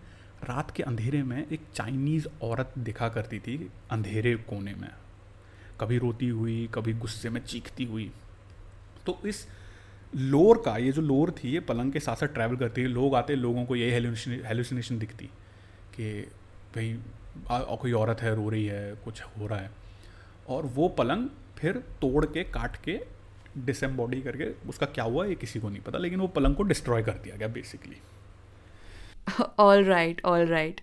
रात 0.44 0.70
के 0.70 0.82
अंधेरे 0.82 1.22
में 1.22 1.46
एक 1.46 1.66
चाइनीज़ 1.74 2.26
औरत 2.42 2.72
दिखा 2.78 3.08
करती 3.08 3.38
थी, 3.40 3.70
अंधेरे 3.90 4.34
कोने 4.48 4.74
में। 4.74 4.88
कभी 5.82 5.98
रोती 5.98 6.28
हुई 6.30 6.68
कभी 6.74 6.92
गुस्से 6.94 7.30
में 7.30 7.40
चीखती 7.44 7.84
हुई। 7.84 8.10
तो 9.06 9.18
इस 9.26 9.46
लोर 10.14 10.62
का 10.64 10.76
ये 10.76 10.92
जो 10.92 11.02
लोर 11.02 11.30
थी 11.34 11.52
ये 11.52 11.60
पलंग 11.68 11.92
के 11.92 12.00
साथ 12.00 12.16
साथ 12.16 12.34
ट्रैवल 12.34 12.56
करती 12.56 12.80
है। 12.80 12.88
लोग 12.88 13.14
आते 13.14 13.34
लोगों 13.36 13.64
को 13.64 13.76
यही 13.76 13.90
हेलुसिनेशन 14.46 14.98
दिखती 14.98 15.26
कि 15.94 16.10
भाई 16.76 16.98
कोई 17.50 17.92
औरत 17.92 18.20
है 18.22 18.34
रो 18.36 18.48
रही 18.48 18.66
है 18.66 18.94
कुछ 19.04 19.22
हो 19.22 19.46
रहा 19.46 19.58
है। 19.58 19.70
और 20.48 20.66
वो 20.66 20.88
पलंग 20.88 21.28
फिर 21.58 21.76
तोड़ 22.00 22.24
के 22.26 22.42
काट 22.44 22.76
के 22.84 22.98
डिसम्बॉडी 23.58 24.20
करके 24.22 24.44
उसका 24.68 24.86
क्या 24.86 25.04
हुआ 25.04 25.24
ये 25.26 25.34
किसी 25.34 25.60
को 25.60 25.68
नहीं 25.68 25.80
पता 25.82 25.98
लेकिन 25.98 26.20
वो 26.20 26.26
पलंग 26.36 26.54
को 26.56 26.62
डिस्ट्रॉय 26.62 27.02
कर 27.02 27.18
दिया 27.24 27.36
गया 27.36 27.48
basically 27.48 27.96
all 29.58 29.84
right 29.84 30.24
all 30.24 30.46
right 30.46 30.80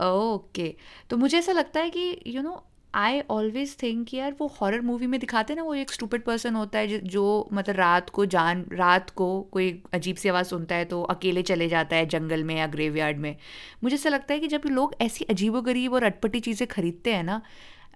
okay 0.00 0.74
तो 1.10 1.16
मुझे 1.16 1.38
ऐसा 1.38 1.52
लगता 1.52 1.80
है 1.80 1.90
कि 1.90 2.00
you 2.26 2.32
you 2.32 2.42
know 2.44 2.50
know, 2.50 2.60
I 2.94 3.20
always 3.30 3.76
think 3.82 4.12
यार 4.14 4.34
वो 4.38 4.46
हॉरर 4.60 4.80
मूवी 4.80 5.06
में 5.06 5.18
दिखाते 5.20 5.52
हैं 5.52 5.56
ना, 5.56 5.62
वो 5.64 5.74
एक 5.74 5.90
स्टूपिड 5.92 6.22
पर्सन 6.24 6.54
होता 6.54 6.78
है, 6.78 6.98
जो 6.98 7.48
मतलब 7.52 7.76
रात 7.76 8.10
को 8.10 8.24
जान, 8.26 8.64
रात 8.72 9.10
को 9.10 9.28
कोई 9.52 9.82
अजीब 9.94 10.16
सी 10.16 10.28
आवाज़ 10.28 10.46
सुनता 10.48 10.74
है 10.74 10.84
तो 10.84 11.02
अकेले 11.14 11.42
चले 11.42 11.68
जाता 11.68 11.96
है 11.96 12.06
जंगल 12.06 12.44
में 12.44 12.54
या 12.56 12.66
ग्रेवयार्ड 12.66 13.18
में। 13.18 13.36
मुझे 13.84 13.94
ऐसा 13.96 14.10
लगता 14.10 14.34
है 14.34 14.40
कि 14.40 14.48
जब 14.48 14.62
लोग 14.66 14.94
ऐसी 15.02 15.24
अजीब 15.30 15.58
गरीब 15.60 15.94
और 15.94 16.04
अटपटी 16.04 16.40
चीज़ें 16.40 16.66
खरीदते 16.68 17.14
हैं 17.14 17.22
ना 17.24 17.40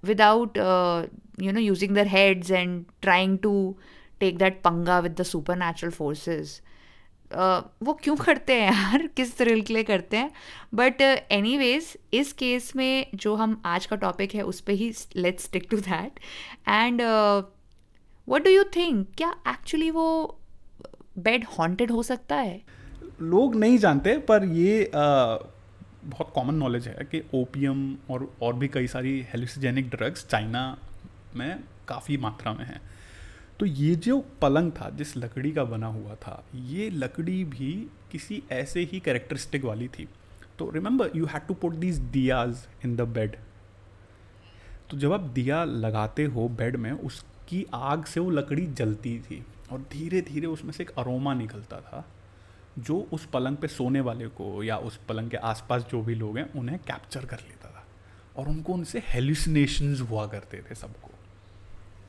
without 0.04 0.58
you 1.42 1.52
know 1.52 1.60
using 1.60 1.94
their 1.94 2.06
heads 2.08 2.50
and 2.50 2.84
trying 3.02 3.38
to 3.38 3.54
take 4.20 4.38
that 4.38 4.60
पंगा 4.62 4.98
with 5.00 5.20
the 5.20 5.22
super 5.24 5.56
natural 5.56 5.92
forces 5.92 6.60
वो 7.83 7.92
क्यों 7.92 8.16
करते 8.16 8.52
हैं 8.52 8.73
यार? 8.73 9.06
किस 9.16 9.38
थ्रिल 9.38 9.62
के 9.62 9.75
लिए 9.75 9.83
करते 9.83 10.16
हैं? 10.16 10.30
बट 10.75 11.00
एनी 11.30 11.59
वेज 11.59 11.97
इस 12.14 12.33
केस 12.33 12.76
में 12.76 13.06
जो 13.14 13.35
हम 13.35 13.62
आज 13.64 13.87
का 13.87 13.97
टॉपिक 13.97 14.35
है 14.35 14.42
उस 14.42 14.61
पर 14.61 14.73
ही 14.73 14.92
let's 15.16 15.45
stick 15.45 15.66
to 15.71 15.76
that 15.76 16.21
and 16.68 17.02
what 18.28 18.45
do 18.45 18.50
you 18.50 18.64
think 18.64 19.09
क्या 19.16 19.35
एक्चुअली 19.49 19.90
वो 19.90 20.38
बेड 21.18 21.45
हॉन्टेड 21.59 21.90
हो 21.90 22.02
सकता 22.02 22.37
है? 22.37 22.62
लोग 23.21 23.54
नहीं 23.54 23.78
जानते 23.78 24.18
पर 24.18 24.45
ये 24.45 24.85
uh, 24.85 25.47
बहुत 26.04 26.33
कॉमन 26.35 26.54
नॉलेज 26.54 26.88
है 26.88 26.95
कि 26.95 27.23
ओपियम 27.35 27.99
और 28.11 28.37
और 28.42 28.54
भी 28.54 28.68
कई 28.68 28.87
सारी 28.87 29.21
हेलिसजेनिक 29.21 29.88
ड्रग्स 29.88 30.26
चाइना 30.26 30.78
में 31.35 31.61
काफ़ी 31.88 32.16
मात्रा 32.16 32.52
में 32.52 32.64
हैं। 32.64 32.95
तो 33.60 33.66
ये 33.66 33.94
जो 33.94 34.18
पलंग 34.42 34.72
था, 34.72 34.88
जिस 34.90 35.16
लकड़ी 35.16 35.52
का 35.52 35.64
बना 35.64 35.86
हुआ 35.86 36.14
था, 36.14 36.44
ये 36.54 36.88
लकड़ी 36.90 37.44
भी 37.44 37.72
किसी 38.12 38.42
ऐसे 38.52 38.80
ही 38.82 39.00
कैरेक्टरिस्टिक 39.00 39.64
वाली 39.64 39.88
थी। 39.88 40.08
तो 40.58 40.70
remember 40.70 41.10
you 41.16 41.26
had 41.26 41.46
to 41.46 41.54
put 41.54 41.72
these 41.72 41.98
diyas 41.98 42.66
in 42.84 42.96
the 42.96 43.00
bed 43.00 43.36
तो 44.90 44.96
जब 44.96 45.12
आप 45.12 45.20
दिया 45.20 45.64
लगाते 45.64 46.25
हो 46.25 46.48
बेड 46.48 46.76
में, 46.76 46.90
उसकी 46.92 47.66
आग 47.75 48.04
से 48.04 48.20
वो 48.20 48.30
लकड़ी 48.30 48.66
जलती 48.66 49.18
थी 49.20 49.42
और 49.72 49.80
धीरे 49.92 50.20
धीरे 50.20 50.46
उसमें 50.46 50.72
से 50.72 50.82
एक 50.82 50.90
अरोमा 50.90 51.34
निकलता 51.34 51.80
था, 51.80 52.04
जो 52.78 52.98
उस 53.12 53.26
पलंग 53.26 53.56
पे 53.56 53.68
सोने 53.68 54.00
वाले 54.00 54.26
को 54.26 54.62
या 54.62 54.76
उस 54.76 54.96
पलंग 55.08 55.30
के 55.30 55.36
आसपास 55.36 55.86
जो 55.90 56.02
भी 56.02 56.14
लोग 56.14 56.38
हैं, 56.38 56.52
उन्हें 56.52 56.78
कैप्चर 56.78 57.25
कर 57.25 57.38
लेता 57.38 57.70
था। 57.70 57.86
और 58.36 58.48
उनको 58.48 58.72
उनसे 58.72 59.02
हेल्यूसिनेशंस 59.08 60.00
हुआ 60.00 60.26
करते 60.26 60.62
थे 60.70 60.75
सबको। 60.75 61.10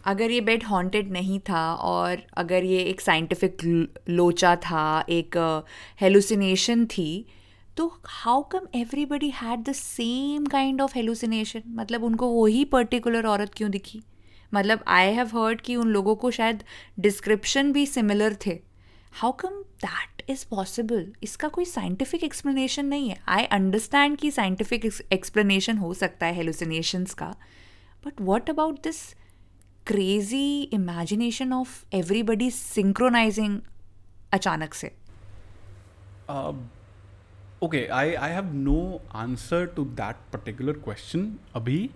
अगर 0.06 0.32
ये 0.32 0.42
बेड 0.42 0.64
हॉन्टेड 0.64 1.12
नहीं 1.12 1.40
था 1.40 1.74
और 1.74 2.22
अगर 2.38 2.64
ये 2.64 2.80
एक 2.80 3.02
साइंटिफिक 3.02 3.64
लोचा 4.10 4.56
था 4.56 5.06
एक 5.10 5.38
हेलुसिनेशन 6.02 6.86
uh, 6.86 6.92
थी 6.92 7.26
तो 7.78 7.88
how 8.06 8.42
come 8.42 8.68
everybody 8.76 9.30
had 9.30 9.64
the 9.64 9.72
same 9.72 10.46
kind 10.46 10.82
of 10.82 10.94
hallucination 10.96 11.64
मतलब 11.68 12.04
उनको 12.04 12.30
वही 12.32 12.64
पर्टिकुलर 12.66 13.26
औरत 13.26 13.52
क्यों 13.54 13.72
दिखी? 13.72 14.02
मतलब 14.54 14.84
आई 14.88 15.12
हैव 15.14 15.38
हर्ड 15.38 15.62
कि 15.62 15.76
उन 15.76 15.88
लोगों 15.88 16.16
को 16.16 16.32
शायद 16.32 16.64
डिस्क्रिप्शन 17.00 17.72
भी 17.72 17.86
सिमिलर 17.86 18.38
थे। 18.46 18.60
How 19.14 19.32
come 19.32 19.62
that 19.86 20.24
is 20.30 20.46
possible 20.50 21.06
इसका 21.24 21.48
कोई 21.48 21.66
साइंटिफिक 21.66 22.24
एक्सप्लेनेशन 22.24 22.86
नहीं 22.86 23.10
है। 23.10 23.20
आई 23.28 23.44
अंडरस्टैंड 23.44 24.18
कि 24.18 24.32
साइंटिफिक 24.32 24.86
एक्सप्लेनेशन 25.14 25.78
हो 25.78 25.94
सकता 25.94 26.26
है 26.26 26.34
हेलुसिनेशंस 26.34 27.14
का 27.14 27.36
but 28.06 28.22
what 28.22 28.50
about 28.50 28.84
this 28.84 28.98
crazy 29.88 30.62
imagination 30.74 31.54
of 31.54 31.84
everybody 31.96 32.52
synchronising 32.52 33.60
अचानक 34.34 34.74
से? 34.74 34.88
Okay 37.64 37.86
I 37.88 38.14
I 38.14 38.32
have 38.32 38.54
no 38.54 39.02
answer 39.12 39.66
to 39.66 39.86
that 39.86 40.16
particular 40.34 40.74
question 40.74 41.36
अभी। 41.56 41.90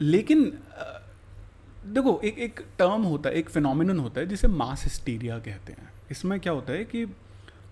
लेकिन 0.00 0.44
uh, 0.44 1.86
देखो 1.86 2.20
एक 2.24 2.38
एक 2.38 2.60
टर्म 2.78 3.02
होता 3.02 3.28
है 3.28 3.34
एक 3.34 3.50
फिनोमिनन 3.50 3.98
होता 3.98 4.20
है 4.20 4.26
जिसे 4.26 4.48
मास 4.48 4.84
हिस्टीरिया 4.84 5.38
कहते 5.38 5.72
हैं। 5.72 5.88
इसमें 6.10 6.40
क्या 6.40 6.52
होता 6.52 6.72
है 6.72 6.84
कि 6.84 7.04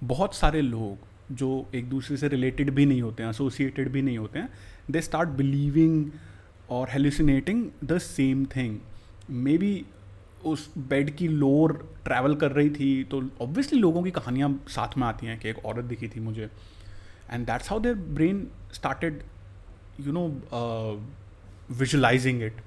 बहुत 0.04 0.34
सारे 0.34 0.60
लोग 0.60 1.34
जो 1.36 1.70
एक 1.74 1.88
दूसरे 1.90 2.16
से 2.16 2.28
रिलेटेड 2.28 2.70
भी 2.70 2.86
नहीं 2.86 3.02
होते 3.02 3.22
हैं 3.22 3.30
एसोसिएटेड 3.30 3.88
भी 3.88 4.02
नहीं 4.02 4.18
होते 4.18 4.38
हैं 4.38 4.48
दे 4.90 5.00
स्टार्ट 5.00 5.28
बिलीविंग 5.28 6.10
और 6.70 6.88
hallucinating 6.90 7.68
the 7.84 7.98
same 7.98 8.44
thing 8.46 8.78
maybe 9.58 9.84
उस 10.44 10.68
बेड 10.78 11.14
की 11.16 11.28
लोर 11.28 11.72
ट्रैवल 12.04 12.34
कर 12.34 12.52
रही 12.52 12.70
थी 12.70 13.04
तो 13.04 13.22
ऑब्वियसली 13.40 13.78
लोगों 13.78 14.02
की 14.02 14.10
कहानियाँ 14.10 14.50
साथ 14.68 14.96
में 14.98 15.06
आती 15.06 15.26
हैं 15.26 15.38
कि 15.38 15.48
एक 15.48 15.64
औरत 15.66 15.84
दिखी 15.84 16.08
थी 16.08 16.20
मुझे। 16.20 16.50
And 17.30 17.46
that's 17.46 17.70
how 17.70 17.80
their 17.80 17.94
brain 17.94 18.46
started 18.72 19.22
you 20.00 20.12
know 20.12 20.26
visualising 21.70 22.42
it 22.42 22.60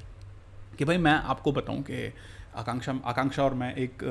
कि 0.77 0.85
भाई 0.85 0.97
मैं 0.97 1.13
आपको 1.13 1.51
बताऊँ 1.51 1.81
कि 1.81 2.13
आकांक्षा 2.55 2.99
आकांक्षा 3.05 3.43
और 3.43 3.53
मैं 3.53 3.73
एक 3.75 4.03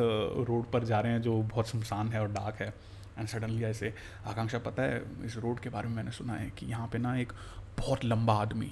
रोड 0.48 0.70
पर 0.72 0.84
जा 0.84 1.00
रहे 1.00 1.12
हैं 1.12 1.22
जो 1.22 1.36
बहुत 1.42 1.68
शमशान 1.68 2.08
है 2.08 2.20
और 2.20 2.28
डार्क 2.32 2.62
है। 2.62 2.68
एंड 3.18 3.28
सडनली 3.28 3.64
ऐसे 3.64 3.92
आकांक्षा, 4.26 4.58
पता 4.58 4.82
है, 4.82 5.02
इस 5.24 5.36
रोड 5.36 5.58
के 5.60 5.68
बारे 5.68 5.88
में 5.88 5.96
मैंने 5.96 6.10
सुना 6.10 6.32
है 6.32 6.50
कि 6.58 6.66
यहाँ 6.66 6.88
पे 6.92 6.98
ना 6.98 7.16
एक 7.18 7.32
बहुत 7.78 8.04
लंबा 8.04 8.34
आदमी 8.34 8.70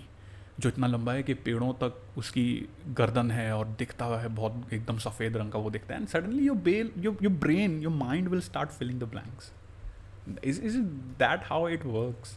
जो 0.60 0.68
इतना 0.68 0.86
लंबा 0.86 1.12
है 1.12 1.22
कि 1.22 1.34
पेड़ों 1.34 1.72
तक 1.82 2.18
उसकी 2.18 2.44
गर्दन 2.98 3.30
है 3.30 3.52
और 3.52 3.66
दिखता 3.78 4.06
है 4.20 4.28
बहुत 4.28 4.72
एकदम 4.72 4.98
सफ़ेद 4.98 5.36
रंग 5.36 5.52
का 5.52 5.58
वो 5.58 5.70
दिखता 5.70 5.94
है। 5.94 6.00
And 6.00 6.08
suddenly 6.08 6.46
your 6.46 6.56
bell 6.64 6.90
your 6.98 7.18
your 7.22 7.32
brain 7.34 7.80
your 7.82 7.92
mind 7.94 8.28
will 8.28 8.40
start 8.40 8.70
filling 8.70 9.00
the 9.00 9.04
blanks 9.04 9.52
is 10.44 10.60
is 10.62 10.78
that 11.18 11.44
how 11.44 11.68
it 11.68 11.84
works 11.86 12.36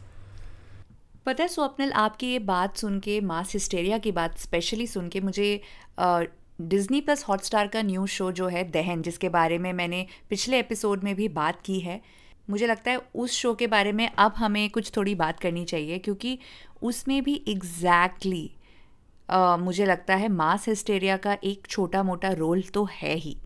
पता 1.26 1.44
है, 1.44 1.48
स्वप्निल, 1.50 1.92
आपकी 1.94 2.28
ये 2.28 2.40
बात 2.40 2.78
सुन 2.78 3.00
के, 3.00 3.20
मास 3.22 3.54
हिस्टेरिया 3.54 3.98
की 3.98 4.12
बात 4.12 4.38
स्पेशली 4.38 4.88
सुन 4.88 5.10
के 5.10 5.20
मुझे 5.22 5.62
डिज़नी 6.00 7.02
प्लस 7.02 7.24
हॉटस्टार 7.24 7.68
का 7.68 7.82
न्यू 7.82 8.06
शो 8.08 8.32
जो 8.32 8.48
है, 8.48 8.64
दहन, 8.72 9.02
जिसके 9.02 9.30
बारे 9.30 9.58
में 9.58 9.72
मैंने 9.74 10.06
पिछले 10.30 10.60
एपिसोड 10.60 11.04
में 11.04 11.16
भी 11.16 11.28
बात 11.30 11.62
की 11.62 11.80
है 11.80 12.02
मुझे 12.50 12.68
लगता 12.68 12.92
है 12.92 12.98
उस 13.16 13.32
शो 13.32 13.54
के 13.54 13.68
बारे 13.68 13.92
में 13.92 14.08
अब 14.08 14.34
हमें 14.38 14.70
कुछ 14.70 14.92
थोड़ी 14.98 15.16
बात 15.16 15.40
करनी 15.40 15.66
चाहिए 15.66 15.98
क्योंकि 16.00 16.38
उसमें 16.82 17.22
भी 17.24 17.44
एग्जैक्टली 17.48 18.42
exactly, 18.42 19.38
uh, 19.38 19.60
मुझे 19.60 19.86
लगता 19.86 20.16
है 20.16 20.28
मास 20.28 20.68
हिस्टेरिया 20.68 21.18
का 21.18 21.38
एक 21.44 21.68
छोटा 21.68 22.04
मोटा 22.04 22.32
रोल 22.32 22.62
तो 22.64 22.88
है 22.92 23.16
ही। 23.16 23.38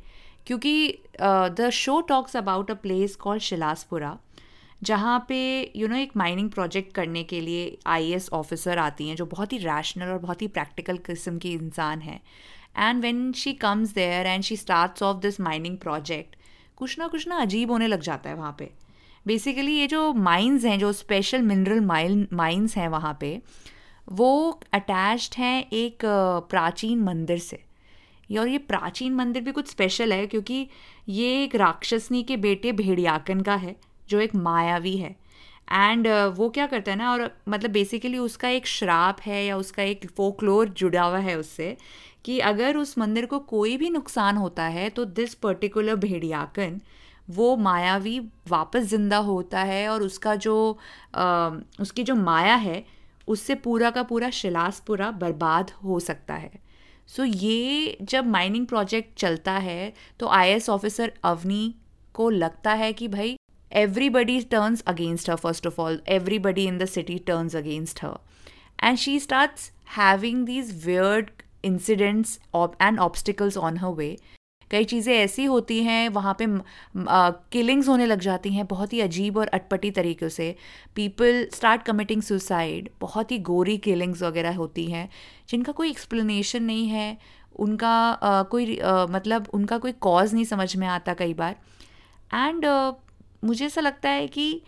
क्योंकि 0.48 0.98
the 1.22 1.70
show 1.74 2.00
talks 2.02 2.36
about 2.38 2.72
a 2.72 2.74
place 2.74 3.16
call 3.16 3.40
Shilaspura 3.40 4.18
जहाँ 4.84 5.26
पे 5.30 5.38
यू 5.62 5.82
you 5.82 5.90
नो 5.90 5.96
know, 5.96 6.04
एक 6.04 6.18
माइनिंग 6.18 6.50
प्रोजेक्ट 6.50 6.94
करने 6.94 7.24
के 7.24 7.40
लिए 7.42 7.78
आई 7.88 8.18
ऑफिसर 8.34 8.78
आती 8.78 9.08
हैं 9.08 9.16
जो 9.16 9.26
बहुत 9.26 9.54
ही 9.54 9.58
रैशनल 9.58 10.06
और 10.06 10.18
बहुत 10.18 10.42
ही 10.42 10.48
प्रैक्टिकल 10.48 10.98
किस्म 10.98 11.38
की 11.38 11.54
इंसान 11.54 12.02
है। 12.02 12.20
And 12.78 13.02
when 13.02 13.32
she 13.34 13.54
comes 13.54 13.94
there 13.94 14.28
and 14.28 14.44
she 14.44 14.58
starts 14.58 15.04
off 15.04 15.18
this 15.18 15.40
mining 15.40 15.78
project 15.78 16.36
कुछ 16.76 16.98
ना 17.00 17.08
कुछ 17.08 17.28
ना 17.28 17.38
अजीब 17.38 17.72
होने 17.72 17.88
लग 17.88 18.02
जाता 18.02 18.30
है 18.30 18.36
वहाँ 18.36 18.56
पे। 18.60 18.72
बेसिकली 19.28 19.72
ये 19.72 19.88
जो 19.88 20.14
माइंस 20.14 20.66
हैं 20.66 20.80
जो 20.80 20.92
स्पेशल 20.94 21.42
मिनरल 21.42 21.80
माइन 21.80 22.28
माइंस 22.34 22.76
हैं 22.78 22.88
वहाँ 22.88 23.18
पे 23.22 23.42
वो 24.08 24.62
अटैच्ड 24.74 25.36
हैं 25.38 25.70
एक 25.74 26.06
प्राचीन 26.50 27.00
मंदिर 27.00 27.38
से। 27.38 27.60
ये 28.32 28.38
और 28.38 28.48
ये 28.48 28.58
प्राचीन 28.58 29.14
मंदिर 29.14 29.42
भी 29.42 29.52
कुछ 29.52 29.70
स्पेशल 29.70 30.14
है 30.14 30.28
क्योंकि 30.28 30.68
ये 31.10 31.44
एक 31.44 31.56
राक्षसनी 31.56 32.24
के 32.24 32.38
बेटे 32.38 32.72
भेड़ियाकन 32.72 33.42
का 33.42 33.56
है 33.56 33.76
जो 34.10 34.20
एक 34.20 34.36
मायावी 34.36 34.98
है। 34.98 35.16
एंड 35.72 36.08
uh, 36.08 36.38
वो 36.38 36.50
क्या 36.50 36.68
करता 36.68 36.92
है 36.92 36.98
ना 36.98 37.12
और 37.12 37.30
मतलब 37.50 37.72
बेसिकली 37.72 38.18
उसका 38.18 38.50
एक 38.50 38.68
श्राप 38.68 39.22
है 39.22 39.46
या 39.46 39.58
उसका 39.58 39.84
एक 39.84 40.10
फोकलोर 40.12 40.70
जुड़ा 40.70 41.04
हुआ 41.04 41.18
है 41.18 41.38
उससे 41.40 41.78
कि 42.26 42.40
अगर 42.40 42.78
उस 42.78 42.98
मंदिर 42.98 43.26
को 43.26 43.40
कोई 43.40 43.78
भी 43.78 43.90
नुकसान 43.90 44.38
होता 44.38 44.64
है 44.64 44.90
तो 44.90 45.06
दिस 45.06 45.34
पर्टिकुलर 45.34 45.96
भेड़ियाकन 45.96 46.80
वो 47.30 47.56
मायावी 47.58 48.20
वापस 48.50 48.84
ज़िंदा 48.84 49.18
होता 49.18 49.62
है 49.64 49.88
और 49.90 50.04
उसका 50.04 50.36
जो 50.36 50.56
आ, 51.16 51.50
उसकी 51.80 52.04
जो 52.04 52.16
माया 52.16 52.56
है 52.56 52.84
उससे 53.28 53.56
पूरा 53.56 53.90
का 53.90 54.04
पूरा 54.04 54.30
शिलास 54.30 54.80
पूरा 54.88 55.10
बर्बाद 55.12 55.72
हो 55.84 56.00
सकता 56.00 56.34
है। 56.34 56.52
सो 57.08 57.26
so, 57.26 57.36
ये 57.36 57.98
जब 58.02 58.28
माइनिंग 58.28 58.68
प्रोजेक्ट 58.68 59.18
चलता 59.20 59.52
है 59.52 59.94
तो 60.20 60.28
आई 60.28 60.60
ऑफिसर 60.70 61.14
अवनी 61.24 61.76
को 62.16 62.30
लगता 62.30 62.74
है 62.74 62.92
कि 62.94 63.08
भाई 63.08 63.36
everybody 63.72 64.40
turns 64.42 64.82
against 64.88 65.30
her 65.30 65.36
first 65.36 65.68
of 65.68 65.82
all 65.82 66.02
everybody 66.10 66.66
in 66.66 66.78
the 66.78 66.86
city 66.86 67.18
turns 67.20 67.56
against 67.56 68.04
her 68.04 68.18
and 68.84 68.98
she 68.98 69.20
starts 69.20 69.72
having 69.98 70.46
these 70.46 70.86
weird 70.86 71.30
incidents 71.66 72.40
and 72.82 73.00
obstacles 73.00 73.58
on 73.58 73.78
her 73.78 73.92
way 73.92 74.18
कई 74.72 74.84
चीज़ें 74.86 75.14
ऐसी 75.14 75.44
होती 75.46 75.82
हैं 75.84 76.08
वहाँ 76.10 76.36
पे 76.42 76.46
किलिंग्स 77.52 77.88
होने 77.88 78.06
लग 78.06 78.20
जाती 78.20 78.50
हैं 78.50 78.66
बहुत 78.68 78.94
ही 78.94 79.02
अजीब 79.02 79.38
और 79.38 79.48
अटपटी 79.50 79.92
तरीक़े 79.92 80.30
से। 80.30 80.56
पीपल 80.96 81.48
स्टार्ट 81.54 81.84
कमिटिंग 81.84 82.22
सुसाइड 82.22 82.90
बहुत 83.02 83.32
ही 83.32 83.40
गोरी 83.50 83.78
किलिंग्स 83.80 84.24
वगैरह 84.24 84.56
होती 84.56 84.86
हैं 84.92 85.10
जिनका 85.50 85.72
कोई 85.72 85.90
एक्सप्लेनेशन 85.90 86.64
नहीं 86.64 86.88
है 86.88 87.18
उनका 87.56 87.90
आ, 87.90 88.44
कोई 88.44 88.78
आ, 88.78 89.06
मतलब 89.08 89.48
उनका 89.54 89.78
कोई 89.78 89.92
कॉज 90.02 90.34
नहीं 90.34 90.46
समझ 90.46 90.76
में 90.76 90.88
आता 90.88 91.14
कई 91.14 91.34
बार। 91.34 91.56
एंड 92.32 92.66
मुझे 93.46 93.66
ऐसा 93.66 93.82
लगता 93.82 94.10
है 94.10 94.28
कि 94.28 94.62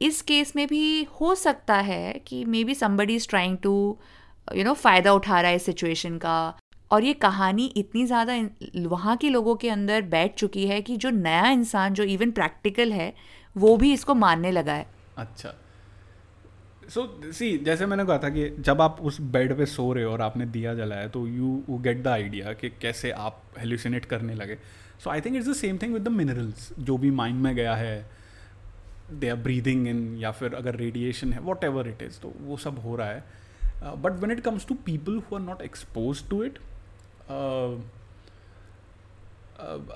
इस 0.00 0.20
केस 0.22 0.52
में 0.56 0.66
भी 0.68 1.02
हो 1.20 1.34
सकता 1.34 1.76
है 1.82 2.12
कि 2.26 2.44
maybe 2.64 2.74
somebody 2.74 3.14
is 3.16 3.28
trying 3.28 3.56
to 3.58 3.74
you 4.48 4.64
know 4.64 4.72
फ़ायदा 4.74 5.12
उठा 5.12 5.40
रहा 5.40 5.50
है 5.50 5.56
इस 5.56 5.64
सिचुएशन 5.64 6.16
का। 6.18 6.36
और 6.90 7.04
ये 7.04 7.12
कहानी 7.16 7.66
इतनी 7.76 8.04
ज़्यादा 8.06 8.34
वहाँ 8.88 9.16
के 9.16 9.30
लोगों 9.30 9.54
के 9.56 9.68
अंदर 9.70 10.02
बैठ 10.10 10.34
चुकी 10.34 10.66
है 10.66 10.80
कि 10.82 10.96
जो 10.96 11.10
नया 11.10 11.48
इंसान 11.50 11.94
जो 11.94 12.04
इवन 12.06 12.30
प्रैक्टिकल 12.32 12.92
है 12.92 13.12
वो 13.56 13.76
भी 13.76 13.92
इसको 13.92 14.14
मानने 14.16 14.50
लगा 14.50 14.72
है। 14.72 14.86
अच्छा। 15.18 15.54
सो 16.88 17.00
so, 17.02 17.32
सी 17.34 17.56
जैसे 17.58 17.86
मैंने 17.86 18.04
कहा 18.04 18.18
था 18.18 18.28
कि 18.30 18.48
जब 18.60 18.80
आप 18.80 19.00
उस 19.00 19.20
बेड 19.32 19.56
पे 19.56 19.66
सो 19.66 19.92
रहे 19.92 20.04
हो 20.04 20.12
और 20.12 20.22
आपने 20.22 20.46
दिया 20.48 20.74
जलाया 20.74 21.08
तो 21.08 21.26
यू 21.28 21.78
गेट 21.80 22.02
द 22.02 22.08
आइडिया 22.08 22.52
कि 22.52 22.68
कैसे 22.82 23.10
आप 23.12 23.42
हेल्यूसिनेट 23.58 24.04
करने 24.04 24.34
लगे। 24.34 24.56
So 25.04 25.10
I 25.10 25.20
think 25.20 25.36
it's 25.36 25.48
the 25.48 25.52
same 25.54 25.78
thing 25.78 25.92
with 25.94 26.02
the 26.02 26.08
minerals 26.12 26.72
जो 26.80 26.96
भी 26.98 27.10
माइंड 27.12 27.40
में 27.42 27.54
गया 27.56 27.74
है 27.76 28.06
दे 29.10 29.28
आर 29.28 29.36
ब्रीदिंग 29.38 29.86
इन 29.88 30.16
या 30.18 30.30
फिर 30.30 30.54
अगर 30.54 30.76
रेडिएशन 30.76 31.32
है 31.32 31.40
वॉट 31.40 31.64
एवर 31.64 31.88
इट 31.88 32.02
इज़ 32.02 32.18
तो 32.20 32.32
वो 32.40 32.56
सब 32.56 32.78
हो 32.78 32.96
रहा 32.96 33.08
है। 33.08 33.22
But 33.96 34.18
when 34.20 34.30
it 34.32 34.40
comes 34.40 34.66
to 34.66 34.74
people 34.86 35.20
who 35.20 35.36
are 35.36 35.42
not 35.42 35.62
expose 35.62 36.22
to 36.30 36.42
it 36.44 36.58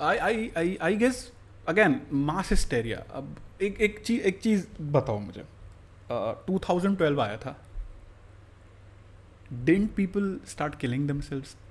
I 0.01 0.97
guess 0.97 1.31
again 1.69 2.01
mass 2.13 2.51
hysteria 2.51 2.99
अब 3.15 3.37
एक 3.63 3.81
एक 3.81 4.03
चीज़ 4.05 4.23
एक 4.23 4.41
चीज़ 4.41 4.67
बताओ 4.93 5.19
मुझे। 5.19 5.45
टू 6.47 6.59
थाउज़ेंड 6.69 6.97
ट्वेल्व 6.97 7.21
आया 7.23 7.37
था। 7.37 7.57
Then 9.65 9.91
people 9.95 10.39
start 10.49 10.75
killing 10.81 11.09
them 11.09 11.21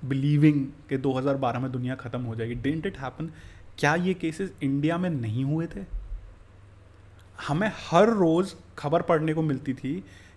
believing 0.08 0.66
कि 0.88 0.98
2012 0.98 1.60
में 1.60 1.70
दुनिया 1.72 1.94
ख़त्म 1.94 2.20
हो 2.22 2.34
जाएगी? 2.34 2.54
डेंट 2.54 2.86
इट 2.86 2.98
हैपन 2.98 3.30
क्या 3.78 3.94
ये 3.96 4.14
केसेस 4.14 4.52
इंडिया 4.62 4.98
में 4.98 5.10
नहीं 5.10 5.44
हुए 5.44 5.66
थे? 5.66 5.84
हमें 7.38 7.70
हर 7.90 8.08
रोज़ 8.10 8.54
खबर 8.78 9.02
पढ़ने 9.02 9.34
को 9.34 9.42
मिलती 9.42 9.74
थी 9.74 9.92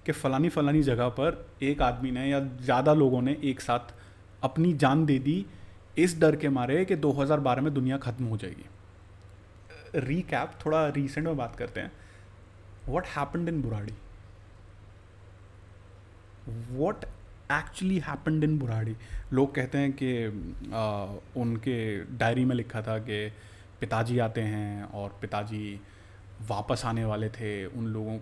कि 0.05 0.11
फ़लानी 0.11 0.49
फ़लानी 0.49 0.81
जगह 0.83 1.09
पर 1.09 1.45
एक 1.63 1.81
आदमी 1.81 2.11
ने 2.11 2.25
या 2.29 2.39
ज़्यादा 2.39 2.93
लोगों 2.93 3.21
ने 3.21 3.37
एक 3.43 3.61
साथ 3.61 3.93
अपनी 4.45 4.73
जान 4.73 5.05
दे 5.05 5.17
दी 5.19 5.45
इस 5.97 6.19
डर 6.19 6.35
के 6.35 6.49
मारे 6.49 6.83
कि 6.85 6.95
2012 6.97 7.61
में 7.61 7.73
दुनिया 7.73 7.97
ख़त्म 7.97 8.25
हो 8.25 8.37
जाएगी। 8.37 8.65
रीकैप 9.99 10.51
थोड़ा 10.65 10.87
रिसेंट 10.87 11.27
में 11.27 11.37
बात 11.37 11.55
करते 11.55 11.81
हैं। 11.81 11.91
What 12.87 13.05
happened 13.07 13.49
in 13.49 13.61
Burari 13.61 13.93
what 16.71 17.05
actually 17.51 17.97
happened 17.99 18.43
in 18.43 18.57
Burari 18.59 18.95
लोग 19.33 19.53
कहते 19.55 19.77
हैं 19.77 19.91
कि 19.93 20.09
आ, 20.73 21.05
उनके 21.41 21.77
डायरी 22.17 22.45
में 22.45 22.55
लिखा 22.55 22.81
था 22.81 22.97
कि 22.99 23.29
पिताजी 23.79 24.19
आते 24.19 24.41
हैं 24.41 24.83
और 24.91 25.17
पिताजी 25.21 25.79
वापस 26.47 26.81
आने 26.85 27.05
वाले 27.05 27.29
थे। 27.29 27.65
उन 27.65 27.87
लोगों 27.87 28.17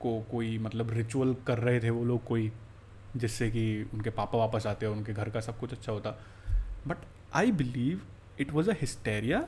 को 0.00 0.20
कोई 0.30 0.58
मतलब 0.58 0.90
रिचुअल 0.90 1.34
कर 1.46 1.58
रहे 1.58 1.80
थे 1.80 1.90
वो 1.90 2.04
लोग 2.04 2.24
कोई 2.24 2.52
जिससे 3.16 3.50
कि 3.50 3.90
उनके 3.94 4.10
पापा 4.10 4.38
वापस 4.38 4.66
आते 4.66 4.86
और 4.86 4.96
उनके 4.96 5.12
घर 5.12 5.30
का 5.30 5.40
सब 5.40 5.58
कुछ 5.58 5.72
अच्छा 5.72 5.92
होता। 5.92 6.10
But 6.88 6.96
I 7.34 7.52
believe 7.52 8.00
it 8.40 8.52
was 8.52 8.70
a 8.70 8.74
hysteria 8.80 9.38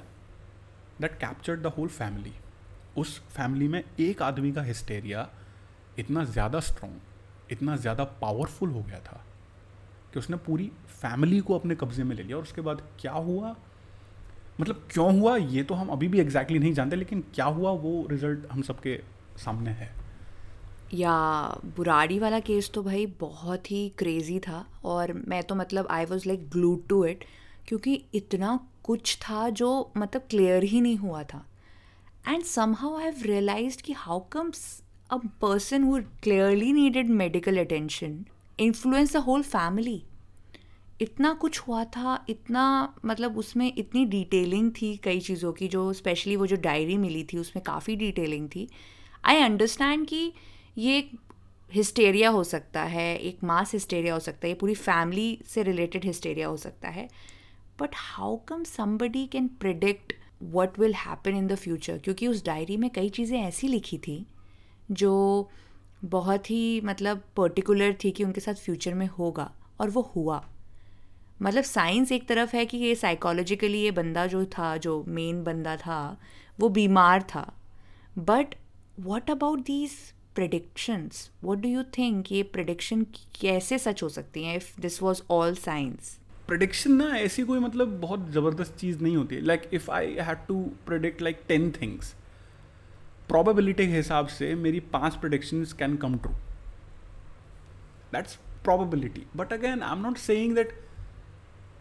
that 1.00 1.18
captured 1.18 1.62
the 1.62 1.66
whole 1.66 1.88
family 1.88 2.32
उस 2.96 3.18
फैमिली 3.28 3.68
में 3.68 3.82
एक 4.00 4.22
आदमी 4.22 4.52
का 4.52 4.62
हिस्टेरिया 4.62 5.28
इतना 5.98 6.24
ज़्यादा 6.24 6.60
स्ट्रॉन्ग 6.60 7.52
इतना 7.52 7.76
ज़्यादा 7.76 8.04
पावरफुल 8.04 8.70
हो 8.70 8.82
गया 8.82 8.98
था 8.98 9.24
कि 10.12 10.18
उसने 10.18 10.36
पूरी 10.36 10.70
फैमिली 10.88 11.40
को 11.40 11.58
अपने 11.58 11.74
कब्जे 11.74 12.04
में 12.04 12.16
ले 12.16 12.22
लिया। 12.22 12.36
और 12.36 12.42
उसके 12.42 12.60
बाद 12.60 12.82
क्या 13.00 13.12
हुआ? 13.12 13.56
मतलब 14.60 14.86
क्यों 14.90 15.20
हुआ? 15.20 15.36
ये 15.36 15.62
तो 15.62 15.74
हम 15.74 15.88
अभी 15.88 16.08
भी 16.08 16.20
एग्जैक्टली 16.20 16.56
exactly 16.56 16.60
नहीं 16.60 16.74
जानते, 16.74 16.96
लेकिन 16.96 17.24
क्या 17.34 17.44
हुआ? 17.44 17.70
वो 17.70 18.06
रिज़ल्ट 18.10 18.46
हम 18.52 18.62
सबके 18.62 19.00
सामने 19.36 19.70
है। 19.70 20.07
या 20.94 21.12
बुराड़ी 21.76 22.18
वाला 22.18 22.40
केस 22.40 22.70
तो 22.74 22.82
भाई 22.82 23.06
बहुत 23.20 23.70
ही 23.70 23.88
क्रेज़ी 23.98 24.38
था 24.38 24.64
और 24.84 25.12
मैं 25.28 25.42
तो 25.42 25.54
मतलब 25.54 25.88
I 25.90 26.04
was 26.04 26.28
like 26.28 26.48
glued 26.50 26.86
to 26.88 27.04
it 27.04 27.24
क्योंकि 27.68 28.02
इतना 28.14 28.58
कुछ 28.84 29.16
था 29.16 29.48
जो 29.50 29.70
मतलब 29.96 30.22
क्लियर 30.30 30.62
ही 30.62 30.80
नहीं 30.80 30.96
हुआ 30.96 31.22
था। 31.22 31.44
And 32.28 32.44
somehow 32.74 32.96
I 32.96 33.04
have 33.04 33.22
realize 33.22 33.82
कि 33.82 33.92
how 33.92 34.20
comes 34.32 34.82
a 35.10 35.16
person 35.16 35.84
who 35.84 36.00
clearly 36.22 36.72
needed 36.72 37.10
medical 37.10 37.58
attention 37.58 38.24
influence 38.58 39.12
the 39.12 39.16
whole 39.16 39.42
family 39.42 40.02
इतना 41.00 41.32
कुछ 41.32 41.58
हुआ 41.60 41.84
था, 41.84 42.24
इतना 42.28 42.94
मतलब 43.04 43.36
उसमें 43.38 43.72
इतनी 43.78 44.04
डिटेलिंग 44.04 44.70
थी 44.72 44.96
कई 44.96 45.20
चीज़ों 45.20 45.52
की, 45.52 45.68
जो 45.68 45.92
स्पेशली 45.92 46.36
वो 46.36 46.46
जो 46.46 46.56
डायरी 46.56 46.96
मिली 46.96 47.22
थी, 47.24 47.38
उसमें 47.38 47.62
काफ़ी 47.64 47.96
डिटेलिंग 47.96 48.48
थी। 48.48 48.68
आई 49.24 49.36
अंडरस्टैंड 49.36 50.06
कि 50.06 50.32
ये 50.78 50.96
एक 50.98 51.10
हिस्टेरिया 51.70 52.28
हो 52.30 52.42
सकता 52.44 52.82
है, 52.82 53.16
एक 53.18 53.42
मास 53.44 53.72
हिस्टेरिया 53.72 54.14
हो 54.14 54.20
सकता 54.20 54.46
है, 54.46 54.50
ये 54.50 54.54
पूरी 54.54 54.74
फैमिली 54.74 55.38
से 55.46 55.62
रिलेटेड 55.62 56.04
हिस्टेरिया 56.04 56.48
हो 56.48 56.56
सकता 56.56 56.88
है। 56.88 57.08
But 57.80 57.94
how 57.94 58.36
come 58.48 58.62
somebody 58.64 59.26
can 59.26 59.48
predict 59.60 60.12
what 60.44 60.78
will 60.78 60.94
happen 60.94 61.36
in 61.36 61.46
the 61.46 61.54
future 61.54 61.98
क्योंकि 61.98 62.26
उस 62.26 62.44
डायरी 62.44 62.76
में 62.76 62.88
कई 62.90 63.08
चीज़ें 63.08 63.38
ऐसी 63.40 63.68
लिखी 63.68 63.98
थी, 63.98 64.26
जो 64.90 65.50
बहुत 66.04 66.50
ही 66.50 66.80
मतलब 66.80 67.22
पर्टिकुलर 67.36 67.96
थी 68.04 68.10
कि 68.10 68.24
उनके 68.24 68.40
साथ 68.40 68.54
फ्यूचर 68.54 68.94
में 68.94 69.06
होगा, 69.08 69.50
और 69.80 69.90
वो 69.90 70.02
हुआ। 70.16 70.44
मतलब 71.42 71.64
साइंस 71.64 72.12
एक 72.12 72.28
तरफ़ 72.28 72.54
है 72.56 72.64
कि 72.66 72.78
ये 72.78 72.94
साइकोलॉजिकली 72.94 73.80
ये 73.80 73.90
बंदा 73.90 74.26
जो 74.26 74.44
था, 74.46 74.76
जो 74.76 75.04
मेन 75.08 75.42
बंदा 75.44 75.76
था, 75.76 76.20
वो 76.58 76.68
बीमार 76.68 77.22
था। 77.22 77.52
But 78.18 78.54
what 79.00 79.30
about 79.30 79.58
these 79.58 79.90
predictions 80.38 81.28
what 81.44 81.58
do 81.58 81.68
you 81.68 81.82
think 81.98 82.32
ये 82.32 82.42
प्रिडिक्शन 82.54 83.02
कैसे 83.40 83.78
सच 83.78 84.02
हो 84.02 84.08
सकती 84.16 84.44
हैं 84.44 84.56
if 84.56 84.80
this 84.80 85.02
was 85.02 85.22
all 85.30 85.54
science 85.56 86.16
prediction 86.48 86.92
ना, 86.92 87.06
ऐसी 87.16 87.42
कोई 87.44 87.58
मतलब 87.58 87.88
बहुत 88.00 88.30
ज़बरदस्त 88.32 88.76
चीज़ 88.78 89.02
नहीं 89.02 89.16
होती। 89.16 89.40
Like 89.40 89.68
if 89.74 89.90
I 89.90 90.14
had 90.20 90.46
to 90.48 90.60
predict 90.86 91.22
like 91.22 91.40
ten 91.48 91.70
things 91.72 92.14
probability 93.28 93.86
के 93.86 93.96
हिसाब 93.96 94.26
से 94.34 94.54
मेरी 94.56 94.80
पाँच 94.92 95.16
prediction 95.16 95.64
can 95.78 95.96
come 96.04 96.16
true 96.18 96.32
that's 98.12 98.34
probability 98.64 99.22
but 99.36 99.52
again 99.52 99.82
I 99.82 99.96
am 99.96 100.06
not 100.06 100.18
saying 100.18 100.54
that 100.54 100.72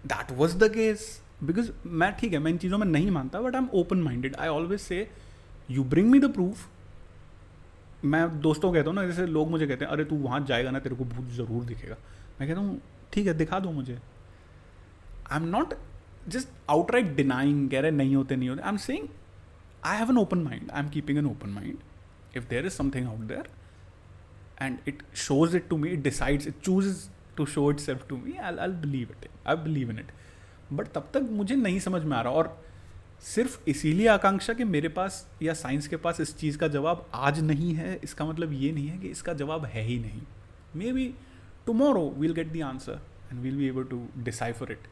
that 0.05 0.31
was 0.37 0.57
the 0.57 0.71
case 0.73 1.09
because 1.43 1.71
मैं, 1.85 2.11
ठीक 2.11 2.33
है, 2.33 2.39
मैं 2.39 2.51
इन 2.51 2.57
चीज़ों 2.57 2.77
में 2.77 2.87
नहीं 2.87 3.11
मानता 3.11 3.41
but 3.41 3.55
I 3.55 3.61
am 3.61 3.69
open 3.73 4.01
minded 4.01 4.35
I 4.35 4.47
always 4.49 4.79
say 4.79 5.09
you 5.71 5.83
bring 5.85 6.09
me 6.11 6.19
the 6.19 6.33
proof 6.33 6.67
मैं 8.05 8.39
दोस्तों 8.41 8.71
कहता 8.73 8.89
हूँ 8.89 8.95
ना, 8.95 9.05
जैसे 9.05 9.25
लोग 9.25 9.49
मुझे 9.49 9.67
कहते 9.67 9.85
हैं, 9.85 9.91
अरे, 9.91 10.03
तू 10.05 10.15
वहाँ 10.15 10.39
जाएगा 10.45 10.71
ना, 10.71 10.79
तेरे 10.79 10.95
को 10.95 11.05
भूत 11.05 11.29
ज़रूर 11.31 11.63
दिखेगा। 11.63 11.95
मैं 12.39 12.49
कहता 12.49 12.61
हूँ, 12.61 12.79
ठीक 13.13 13.27
है, 13.27 13.33
दिखा 13.33 13.59
दो 13.59 13.71
मुझे। 13.71 13.99
I 15.31 15.39
am 15.39 15.47
not 15.47 15.73
just 16.27 16.49
outright 16.91 17.15
denying 17.15 17.69
कह 17.69 17.79
रहे 17.79 17.91
नहीं 17.91 18.15
होते 18.15 18.35
नहीं 18.35 18.49
होते। 18.49 18.61
I 18.61 18.69
am 18.69 18.77
saying 18.77 19.07
I 19.85 19.97
have 19.97 20.09
an 20.09 20.17
open 20.17 20.37
mind 20.37 20.71
I 20.71 20.81
am 20.81 20.89
keeping 20.89 21.17
an 21.17 21.25
open 21.25 21.49
mind 21.49 21.77
if 22.37 22.47
there 22.49 22.65
is 22.65 22.73
something 22.73 23.07
out 23.07 23.19
there 23.19 23.49
and 24.61 24.77
it 24.87 25.03
shows 25.15 25.55
it 25.57 25.67
to 25.69 25.77
me 25.77 25.89
it 25.89 26.03
decides 26.03 26.47
it 26.47 26.59
choose 26.63 27.07
to 27.37 27.45
show 27.45 27.69
itself 27.79 28.07
to 28.09 28.17
me 28.17 28.37
I 28.37 28.55
I 28.55 28.67
believe 28.67 29.11
it 29.11 29.29
I 29.47 29.55
believe 29.55 29.91
in 29.91 29.99
it 29.99 30.11
but 30.73 30.87
तब 30.87 31.09
तक 31.13 31.27
मुझे 31.31 31.55
नहीं 31.55 31.79
समझ 31.79 32.03
में 32.03 32.17
आ 32.17 32.21
रहा 32.21 32.33
और 32.33 32.66
सिर्फ़ 33.23 33.57
इसीलिए 33.69 34.07
आकांक्षा 34.07 34.53
कि 34.53 34.63
मेरे 34.63 34.89
पास 34.89 35.25
या 35.41 35.53
साइंस 35.53 35.87
के 35.87 35.95
पास 35.97 36.19
इस 36.21 36.35
चीज़ 36.37 36.57
का 36.57 36.67
जवाब 36.67 37.05
आज 37.13 37.39
नहीं 37.43 37.73
है, 37.73 37.99
इसका 38.03 38.25
मतलब 38.25 38.53
ये 38.53 38.71
नहीं 38.71 38.87
है 38.87 38.97
कि 38.97 39.07
इसका 39.07 39.33
जवाब 39.33 39.65
है 39.65 39.83
ही 39.83 39.97
नहीं। 39.99 40.21
Maybe 40.93 41.07
tomorrow 41.65 42.09
we'll 42.17 42.33
get 42.33 42.51
the 42.53 42.61
answer 42.63 43.01
and 43.31 43.41
we'll 43.41 43.55
be 43.57 43.67
able 43.67 43.83
to 43.83 44.07
decipher 44.23 44.71
it 44.71 44.87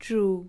true 0.00 0.46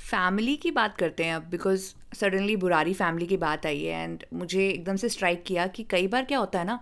family 0.00 0.56
की 0.56 0.70
बात 0.70 0.96
करते 0.98 1.24
हैं 1.24 1.34
अब 1.34 1.42
बिकॉज़ 1.50 1.92
सडनली 2.16 2.56
बुरारी 2.56 2.94
फैमिली 2.94 3.26
की 3.26 3.36
बात 3.36 3.66
आई 3.66 3.82
है 3.82 4.02
एंड 4.04 4.24
मुझे 4.34 4.68
एकदम 4.68 4.96
से 4.96 5.08
स्ट्राइक 5.08 5.42
किया 5.46 5.66
कि 5.66 5.84
कई 5.90 6.06
बार 6.08 6.24
क्या 6.24 6.38
होता 6.38 6.58
है 6.58 6.64
ना 6.64 6.78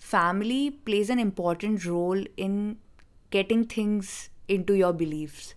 family 0.00 0.68
plays 0.84 1.10
an 1.10 1.20
important 1.20 1.86
role 1.86 2.26
in 2.38 2.76
getting 3.32 3.64
things 3.76 4.18
into 4.62 4.74
your 4.74 4.92
beliefs 4.94 5.54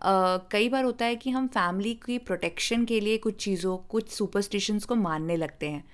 कई 0.00 0.68
बार 0.68 0.84
होता 0.84 1.04
है 1.04 1.16
कि 1.16 1.30
हम 1.30 1.46
फैमिली 1.48 1.94
की 2.04 2.18
प्रोटेक्शन 2.20 2.84
के 2.84 3.00
लिए 3.00 3.18
कुछ 3.18 3.36
चीज़ों, 3.44 3.76
कुछ 3.78 4.08
सुपरस्टिशंस 4.08 4.84
को 4.84 4.94
मानने 4.96 5.36
लगते 5.36 5.68
हैं। 5.68 5.84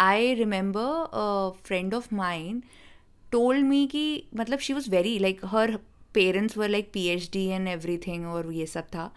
I 0.00 0.34
remember 0.34 1.52
friend 1.64 1.94
of 1.94 2.14
mine 2.14 2.62
told 3.32 3.64
me 3.66 3.86
कि 3.86 4.24
मतलब 4.36 4.58
she 4.58 4.72
was 4.72 4.90
very 4.90 5.18
like 5.18 5.40
her 5.46 5.76
parents 6.14 6.56
were 6.58 6.68
like 6.68 6.90
P 6.92 7.06
H 7.08 7.28
D 7.32 7.46
and 7.46 7.68
everything 7.98 8.26
और 8.26 8.52
ये 8.52 8.66
सब 8.66 8.86
था। 8.86 9.10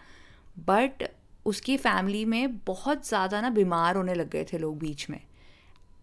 बट 0.60 1.04
उसकी 1.46 1.78
फैमिली 1.78 2.26
में 2.26 2.58
बहुत 2.58 3.08
ज़्यादा 3.08 3.42
ना 3.42 3.50
बीमार 3.52 3.96
होने 3.96 4.14
लग 4.14 4.30
गए 4.30 4.46
थे 4.54 4.58
लोग 4.58 4.78
बीच 4.80 5.10
में। 5.10 5.20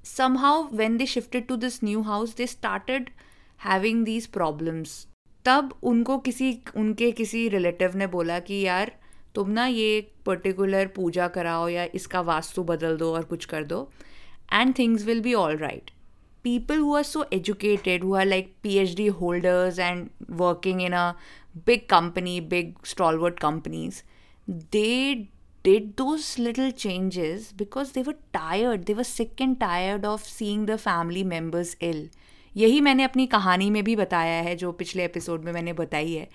Somehow 0.39 0.69
when 0.73 0.97
they 0.97 1.07
shifted 1.07 1.47
to 1.47 1.57
this 1.57 1.83
new 1.85 2.03
house 2.03 2.37
they 2.37 2.47
started 2.49 3.11
having 3.61 4.05
these 4.05 4.27
problems 4.29 5.07
तब 5.45 5.75
उनको 5.83 6.19
किसी, 6.19 6.59
उनके 6.77 7.11
किसी 7.13 7.49
रिलेटिव 7.49 7.97
ने 7.97 8.07
बोला 8.07 8.39
कि 8.41 8.61
यार, 8.61 8.93
तुम 9.35 9.51
ना 9.51 9.67
ये 9.67 10.01
पर्टिकुलर 10.27 10.87
पूजा 10.97 11.29
कराओ 11.37 11.69
या 11.69 11.87
इसका 11.95 12.21
वास्तु 12.21 12.63
बदल 12.65 12.97
दो 12.97 13.13
और 13.15 13.25
कुछ 13.25 13.45
कर 13.53 13.65
दो 13.65 13.89
and 14.53 14.75
things 14.79 15.05
will 15.05 15.21
be 15.21 15.35
all 15.35 15.57
right 15.57 15.91
people 16.45 16.79
who 16.79 16.95
are 16.97 17.03
so 17.03 17.25
educated 17.33 18.05
who 18.05 18.15
are 18.15 18.27
like 18.27 18.55
P 18.63 18.77
H 18.79 18.95
D 18.97 19.07
holders 19.21 19.79
and 19.79 20.09
working 20.41 20.83
in 20.83 20.93
a 20.93 21.11
big 21.67 21.87
company 21.91 22.41
big 22.55 22.75
stalwart 22.85 23.39
companies 23.41 24.03
they 24.51 25.29
did 25.65 25.97
those 25.97 26.39
little 26.39 26.73
changes 26.73 27.53
because 27.53 27.93
they 27.93 28.03
were 28.03 28.17
tired. 28.33 28.87
They 28.87 28.95
were 28.95 29.05
sick 29.05 29.41
and 29.41 29.59
tired 29.61 30.05
of 30.05 30.25
seeing 30.25 30.67
the 30.67 30.79
family 30.79 31.23
members 31.23 31.77
ill. 31.81 32.01
यही 32.57 32.81
मैंने 32.81 33.03
अपनी 33.03 33.27
कहानी 33.27 33.71
में 33.71 33.83
भी 33.85 33.97
बताया 33.97 34.43
है, 34.43 34.57
जो 34.57 34.73
पिछले 34.73 35.05
एपिसोड 35.05 35.45
में 35.45 35.53
मैंने 35.53 35.73
बताई 35.73 36.13
है। 36.13 36.29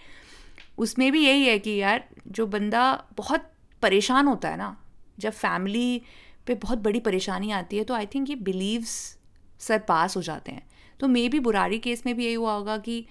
उसमें 0.78 1.12
भी 1.12 1.26
यही 1.26 1.46
है 1.46 1.60
कि 1.60 1.76
यार, 1.76 2.04
जो 2.28 2.46
बंदा 2.48 3.08
बहुत 3.18 3.52
परेशान 3.82 4.28
होता 4.28 4.50
है 4.50 4.58
ना, 4.58 4.76
जब 5.20 5.32
फैमिली 5.32 6.02
पे 6.48 6.56
बहुत 6.56 6.78
बड़ी 6.78 7.00
परेशानी 7.00 7.52
आती 7.52 7.78
है 7.78 7.84
तो 7.84 7.94
आई 7.94 8.06
थिंक 8.06 8.30
ये 8.30 8.36
बिलीव्स 8.36 9.18
सर 9.60 9.80
पास 9.80 10.18
हो 10.18 10.22
जाते 10.22 10.52
हैं। 10.52 10.68
तो 11.00 11.08
मे 11.08 11.28
बी 11.30 11.40
बुरारी 11.40 11.80
केस 11.80 12.06
में 12.06 12.16
भी 12.16 12.26
यही 12.26 12.34
हुआ 12.34 12.54
होगा 12.54 12.78
कि 12.78 13.06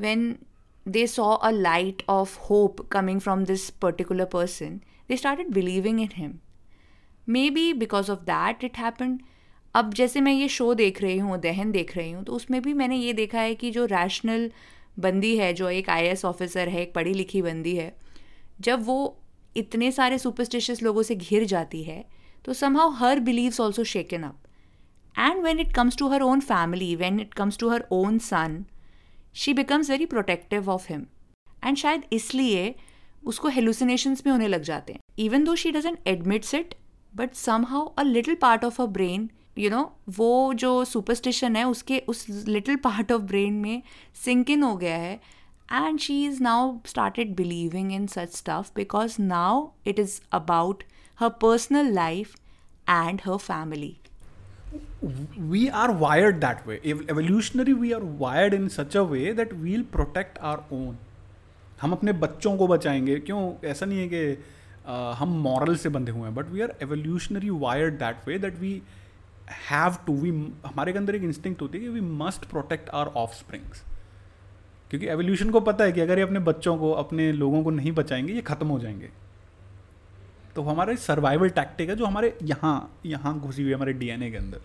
when 0.00 0.36
they 0.88 1.06
saw 1.06 1.34
a 1.34 1.50
light 1.50 2.02
of 2.08 2.38
hope 2.40 2.80
coming 2.80 3.20
from 3.20 3.44
this 3.44 3.68
particular 3.70 4.24
person 4.24 4.80
they 5.08 5.16
started 5.16 5.50
believing 5.50 6.00
in 6.00 6.08
him 6.14 6.38
maybe 7.50 7.72
because 7.72 8.10
of 8.10 8.20
that 8.20 8.64
it 8.64 8.78
happened 8.78 9.20
अब 9.74 9.92
जैसे 9.94 10.20
मैं 10.20 10.32
ये 10.32 10.48
शो 10.48 10.72
देख 10.74 11.00
रही 11.02 11.18
हूँ, 11.18 11.38
दहन 11.40 11.70
देख 11.72 11.96
रही 11.96 12.10
हूँ 12.10 12.22
तो 12.24 12.32
उसमें 12.32 12.60
भी 12.62 12.72
मैंने 12.74 12.96
ये 12.96 13.12
देखा 13.12 13.40
है 13.40 13.54
कि 13.54 13.70
जो 13.70 13.84
रैशनल 13.86 14.50
बंदी 14.98 15.36
है, 15.36 15.52
जो 15.52 15.68
एक 15.70 15.90
आई 15.90 16.14
ऑफिसर 16.24 16.68
है, 16.68 16.82
एक 16.82 16.94
पढ़ी 16.94 17.14
लिखी 17.14 17.42
बंदी 17.42 17.74
है, 17.76 17.94
जब 18.60 18.84
वो 18.86 19.16
इतने 19.56 19.90
सारे 19.92 20.18
सुपरस्टिशियस 20.18 20.82
लोगों 20.82 21.02
से 21.02 21.14
घिर 21.14 21.44
जाती 21.44 21.82
है 21.82 22.04
तो 22.44 22.52
somehow 22.52 22.90
her 22.90 23.20
beliefs 23.20 23.60
also 23.60 23.84
shaken 23.84 24.22
up 24.22 24.38
and 25.18 25.42
when 25.44 25.60
it 25.60 25.72
comes 25.74 25.96
to 25.96 26.08
her 26.08 26.22
own 26.22 26.40
family 26.40 26.94
when 26.96 27.20
it 27.20 27.34
comes 27.34 27.58
to 27.58 27.68
her 27.68 27.86
own 27.92 28.18
son 28.18 28.64
she 29.34 29.54
becomes 29.54 29.90
very 29.90 30.06
protective 30.06 30.70
of 30.70 30.86
him 30.88 31.06
and 31.64 31.76
शायद 31.76 32.04
इसलिए 32.12 32.74
उसको 33.22 33.48
हेलुसिनेशंस 33.48 34.22
भी 34.24 34.30
होने 34.30 34.48
लग 34.48 34.62
जाते 34.62 34.92
हैं. 34.92 35.00
Even 35.18 35.44
though 35.44 35.54
she 35.54 35.70
doesn't 35.70 35.98
admits 36.08 36.54
it 36.54 36.74
but 37.16 37.34
somehow 37.64 37.86
a 37.88 38.02
little 38.02 38.34
part 38.34 38.64
of 38.64 38.80
a 38.82 38.86
brain 38.88 39.30
you 39.60 39.70
know 39.70 39.80
वो 40.08 40.54
जो 40.54 40.84
सुपरस्टिशन 40.84 41.56
है, 41.56 41.64
उसके, 41.68 41.98
उस 42.08 42.26
लिटिल 42.48 42.76
पार्ट 42.76 43.12
ऑफ़ 43.12 43.22
ब्रेन 43.22 43.52
में 43.52 43.82
सिंक 44.24 44.50
इन 44.50 44.62
हो 44.62 44.76
गया 44.76 44.96
है. 44.96 45.20
And 45.72 45.98
she 45.98 46.24
is 46.26 46.42
now 46.42 46.76
started 46.86 47.34
believing 47.36 47.92
in 47.92 48.06
such 48.06 48.36
stuff 48.36 48.70
because 48.76 49.16
now 49.22 49.68
it 49.86 49.98
is 49.98 50.20
about 50.32 50.82
her 51.20 51.28
personal 51.42 51.92
life 51.94 52.34
and 52.88 53.20
her 53.26 53.36
family 53.36 53.96
we 55.50 55.60
are 55.78 55.92
wired 56.00 56.36
that 56.42 56.58
way. 56.66 56.76
Evolutionary 57.12 57.72
we 57.74 57.88
are 57.94 58.02
wired 58.18 58.54
in 58.58 58.68
such 58.74 58.96
a 59.00 59.02
way 59.12 59.32
that 59.38 59.54
we'll 59.62 59.86
protect 59.94 60.36
our 60.48 60.60
own. 60.72 60.92
हम 61.80 61.92
अपने 61.92 62.12
बच्चों 62.22 62.56
को 62.56 62.66
बचाएँगे। 62.66 63.18
क्यों? 63.20 63.40
ऐसा 63.64 63.86
नहीं 63.86 63.98
है 63.98 64.08
कि 64.08 64.22
हम 65.18 65.28
मॉरल 65.42 65.76
से 65.76 65.88
बंधे 65.88 66.12
हुए 66.12 66.22
हैं 66.22 66.34
but 66.34 66.50
we 66.50 66.60
are 66.60 66.74
evolutionary 66.82 67.50
wired 67.64 67.94
that 67.94 68.28
way 68.28 68.38
that 68.38 68.58
we 68.58 68.82
have 69.50 69.96
to 70.06 70.16
we 70.16 70.30
हमारे 70.66 70.92
अंदर 70.92 71.14
एक 71.14 71.22
इंस्टिंक्ट 71.22 71.62
होती 71.62 71.78
है 71.78 71.84
कि 71.84 71.90
we 71.90 72.00
must 72.00 72.44
protect 72.44 72.88
our 72.88 73.06
offsprings 73.34 73.82
क्योंकि 74.90 75.06
एवोल्यूशन 75.06 75.50
को 75.50 75.60
पता 75.60 75.84
है 75.84 75.92
कि 75.92 76.00
अगर 76.00 76.18
ये 76.18 76.24
अपने 76.24 76.38
बच्चों 76.38 76.76
को 76.76 76.92
अपने 76.92 77.32
लोगों 77.32 77.62
को 77.64 77.70
नहीं 77.70 77.92
बचाएँगे 77.92 78.32
ये 78.32 78.40
ख़त्म 78.40 78.66
हो 78.66 78.78
जाएँगे. 78.78 79.10
तो 80.54 80.62
हमारे 80.62 80.96
सर्वाइवल 80.96 81.48
टैक्टिक 81.48 81.88
है 81.88 81.96
जो 81.96 82.06
हमारे 82.06 82.38
यहाँ 82.42 83.00
यहाँ 83.06 83.38
घुसी 83.40 83.62
हुई 83.62 83.70
है 83.70 83.76
हमारे 83.76 83.92
डीएनए 83.92 84.30
के 84.30 84.36
अंदर. 84.36 84.60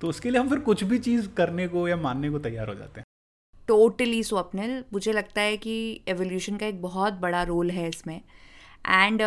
तो 0.00 0.08
उसके 0.08 0.30
लिए 0.30 0.40
हम 0.40 0.48
फिर 0.48 0.58
कुछ 0.58 0.84
भी 0.84 0.98
चीज़ 0.98 1.28
करने 1.28 1.68
को 1.68 1.88
या 1.88 1.96
मानने 1.96 2.30
को 2.30 2.38
तैयार 2.38 2.68
हो 2.68 2.74
जाते 2.74 3.00
हैं. 3.00 3.04
टोटली 3.68 4.22
स्वप्निल 4.22 4.84
मुझे 4.92 5.12
लगता 5.12 5.40
है 5.40 5.56
कि 5.56 6.00
एवोल्यूशन 6.08 6.56
का 6.56 6.66
एक 6.66 6.82
बहुत 6.82 7.12
बड़ा 7.12 7.42
रोल 7.42 7.70
है 7.70 7.88
इसमें. 7.88 8.20
एंड 8.88 9.22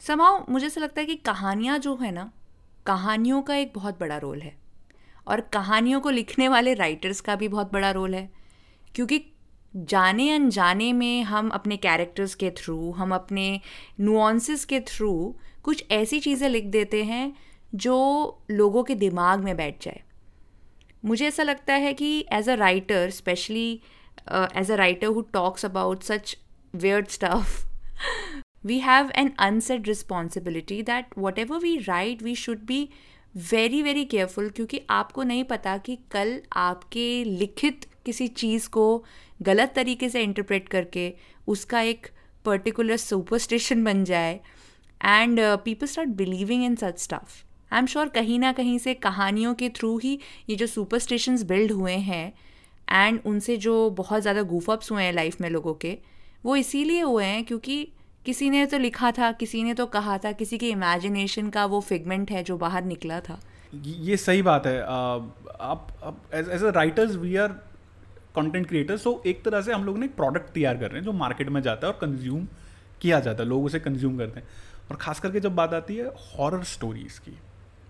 समाओ 0.00 0.42
uh, 0.42 0.48
मुझे 0.48 0.66
ऐसा 0.66 0.80
लगता 0.80 1.00
है 1.00 1.06
कि 1.06 1.14
कहानियाँ 1.14 1.78
जो 1.78 1.96
है 1.96 2.10
ना 2.12 2.30
कहानियों 2.86 3.40
का 3.42 3.56
एक 3.56 3.72
बहुत 3.74 3.98
बड़ा 4.00 4.16
रोल 4.16 4.40
है। 4.40 4.54
और 5.28 5.40
कहानियों 5.52 6.00
को 6.00 6.10
लिखने 6.10 6.48
वाले 6.48 6.74
राइटर्स 6.74 7.20
का 7.20 7.36
भी 7.36 7.48
बहुत 7.48 7.72
बड़ा 7.72 7.90
रोल 7.90 8.14
है। 8.14 8.28
क्योंकि 8.94 9.20
जाने 9.76 10.30
अनजाने 10.30 10.92
में 10.92 11.22
हम 11.22 11.48
अपने 11.48 11.76
कैरेक्टर्स 11.76 12.34
के 12.34 12.50
थ्रू 12.50 12.92
हम 12.92 13.14
अपने 13.14 13.60
नुआंसेस 14.00 14.64
के 14.64 14.80
थ्रू 14.80 15.12
कुछ 15.62 15.84
ऐसी 15.90 16.20
चीज़ें 16.20 16.48
लिख 16.48 16.64
देते 16.64 17.02
हैं 17.04 17.32
जो 17.74 17.96
लोगों 18.50 18.82
के 18.84 18.94
दिमाग 18.94 19.44
में 19.44 19.56
बैठ 19.56 19.84
जाए। 19.84 20.02
मुझे 21.04 21.26
ऐसा 21.26 21.42
लगता 21.42 21.74
है 21.74 21.92
कि 21.94 22.26
as 22.32 22.48
a 22.48 22.54
writer 22.54 23.10
specially 23.10 23.70
as 24.56 24.70
a 24.70 24.74
writer 24.74 25.06
who 25.06 25.20
talks 25.32 25.64
about 25.64 26.02
such 26.02 26.36
weird 26.74 27.06
stuff 27.08 27.52
we 28.66 28.78
have 28.78 29.10
an 29.14 29.34
unsaid 29.38 29.88
responsibility 29.88 30.82
that 30.82 31.04
whatever 31.14 31.58
we 31.58 31.84
write, 31.88 32.22
we 32.22 32.34
should 32.34 32.66
be 32.66 32.88
very 33.36 33.82
very 33.82 34.04
careful 34.04 34.48
क्योंकि 34.50 34.80
आपको 34.90 35.22
नहीं 35.22 35.44
पता 35.44 35.76
कि 35.78 35.98
कल 36.10 36.40
आपके 36.56 37.24
लिखित 37.24 37.84
किसी 38.04 38.28
चीज़ 38.28 38.68
को 38.68 39.04
गलत 39.42 39.72
तरीके 39.76 40.08
से 40.08 40.22
इंटरप्रेट 40.22 40.68
करके 40.68 41.14
उसका 41.48 41.80
एक 41.80 42.06
पर्टिकुलर 42.44 42.96
सुपरस्टिशन 42.96 43.84
बन 43.84 44.04
जाए 44.04 44.40
and 45.04 45.40
people 45.64 45.86
start 45.86 46.08
believing 46.08 46.64
in 46.64 46.74
such 46.74 46.98
stuff 46.98 47.44
I 47.72 47.78
am 47.78 47.86
sure 47.86 48.08
कहीं 48.08 48.38
ना 48.38 48.52
कहीं 48.52 48.78
से 48.78 48.94
कहानियों 48.94 49.54
के 49.54 49.68
थ्रू 49.68 49.98
ही 49.98 50.18
ये 50.50 50.56
जो 50.56 50.66
सुपरस्टिशंस 50.66 51.42
बिल्ड 51.42 51.72
हुए 51.72 51.96
हैं 52.10 52.32
एंड 52.90 53.20
उनसे 53.26 53.56
जो 53.56 53.90
बहुत 53.90 54.22
ज़्यादा 54.22 54.42
गुफअप्स 54.42 54.92
हुए 54.92 55.02
हैं 55.02 55.12
लाइफ 55.12 55.40
में 55.40 55.50
लोगों 55.50 55.74
के, 55.74 55.98
वो 56.44 56.56
इसीलिए 56.56 57.00
हुए 57.00 57.24
हैं 57.24 57.44
क्योंकि 57.44 57.92
किसी 58.26 58.48
ने 58.50 58.64
तो 58.66 58.78
लिखा 58.78 59.10
था, 59.12 59.30
किसी 59.34 59.62
ने 59.64 59.74
तो 59.74 59.86
कहा 59.88 60.16
था, 60.18 60.32
किसी 60.34 60.58
के 60.58 60.68
इमेजिनेशन 60.70 61.48
का 61.50 61.64
वो 61.66 61.80
फिगमेंट 61.82 62.30
है 62.30 62.42
जो 62.44 62.56
बाहर 62.58 62.84
निकला 62.84 63.20
था। 63.20 63.38
ये 63.74 64.16
सही 64.18 64.42
बात 64.42 64.66
है। 64.66 64.80
आप 64.82 65.88
as 66.34 66.48
a 66.48 66.70
writers 66.72 67.16
we 67.16 67.36
are 67.36 67.48
content 68.36 68.66
creators 68.68 69.02
so 69.02 69.22
एक 69.26 69.44
तरह 69.44 69.62
से 69.62 69.72
हम 69.72 69.84
लोग 69.84 69.98
ने 69.98 70.06
एक 70.06 70.14
प्रोडक्ट 70.16 70.52
तैयार 70.54 70.76
कर 70.76 70.90
रहे 70.90 70.98
हैं 70.98 71.04
जो 71.04 71.12
मार्केट 71.14 71.48
में 71.48 71.60
जाता 71.62 71.86
है 71.86 71.92
और 71.92 71.98
कंज्यूम 72.00 72.46
किया 73.00 73.20
जाता 73.20 73.42
है, 73.42 73.48
लोग 73.48 73.64
उसे 73.64 73.80
कंज्यूम 73.80 74.18
करते 74.18 74.40
हैं। 74.40 74.48
और 74.90 74.96
ख़ास 74.96 75.20
करके 75.20 75.40
जब 75.40 75.54
बात 75.54 75.74
आती 75.74 75.96
है 75.96 76.10
हॉरर 76.28 76.64
स्टोरीज़ 76.66 77.18
की 77.20 77.36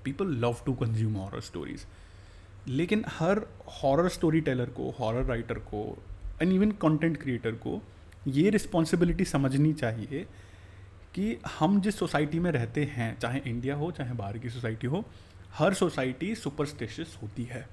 people 0.04 0.36
love 0.44 0.56
to 0.66 0.72
consume 0.76 1.14
horror 1.14 1.40
stories 1.42 1.84
लेकिन 2.68 3.04
हर 3.10 3.40
हॉरर 3.82 4.08
स्टोरी 4.10 4.40
टेलर 4.42 4.70
को 4.76 4.94
हॉरर 4.98 5.24
राइटर 5.24 5.58
को 5.66 5.82
एंड 6.42 6.52
इवन 6.52 6.70
कंटेंट 6.82 7.16
क्रिएटर 7.22 7.52
को 7.66 7.80
ये 8.26 8.50
रिस्पॉन्सिबिलिटी 8.50 9.24
समझनी 9.24 9.72
चाहिए 9.72 10.26
कि 11.14 11.38
हम 11.58 11.80
जिस 11.80 11.98
सोसाइटी 11.98 12.38
में 12.38 12.50
रहते 12.50 12.84
हैं, 12.84 13.18
चाहे 13.18 13.40
इंडिया 13.46 13.74
हो, 13.74 13.90
चाहे 13.90 14.12
बाहर 14.12 14.38
की 14.38 14.50
सोसाइटी 14.50 14.86
हो, 14.86 15.04
हर 15.54 15.74
सोसाइटी 15.74 16.34
सुपरस्टिशियस 16.34 17.18
होती 17.22 17.44
है। 17.44 17.68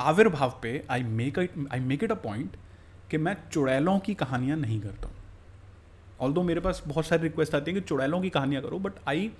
आविर्भाव 0.00 0.58
पे 0.62 0.84
I 0.90 1.02
make 1.02 1.38
I 1.72 1.80
make 1.80 2.04
it 2.04 2.12
a 2.12 2.14
point 2.14 2.56
कि 3.10 3.18
मैं 3.18 3.36
चुड़ैलों 3.52 3.98
की 3.98 4.14
कहानियाँ 4.14 4.56
नहीं 4.56 4.80
करता 4.80 5.08
ऑल 6.20 6.34
मेरे 6.38 6.60
पास 6.60 6.82
बहुत 6.86 7.06
सारी 7.06 7.22
रिक्वेस्ट 7.22 7.54
आती 7.54 7.70
हैं 7.70 7.80
कि 7.80 7.88
चुड़ैलों 7.88 8.20
की 8.20 8.30
कहानियाँ 8.30 8.62
करो 8.62 8.78
but 8.78 8.92
I 9.08 9.32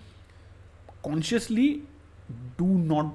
consciously 1.04 1.82
do 2.30 2.78
not 2.78 3.14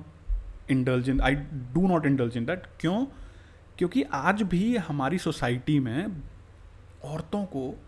indulge 0.71 1.09
in 1.09 1.21
I 1.21 1.35
do 1.35 1.87
not 1.87 2.05
indulge 2.05 2.37
in 2.37 2.45
that 2.45 2.63
क्यों? 2.79 3.05
क्योंकि 3.77 4.03
आज 4.03 4.41
भी 4.41 4.77
हमारी 4.77 5.17
सोसाइटी 5.17 5.79
में 5.79 6.21
औरतों 7.03 7.45
को 7.45 7.79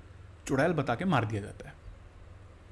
चुड़ैल 0.47 0.71
बता 0.71 0.95
के 0.95 1.05
मार 1.05 1.25
दिया 1.25 1.41
जाता 1.41 1.67
है। 1.67 1.75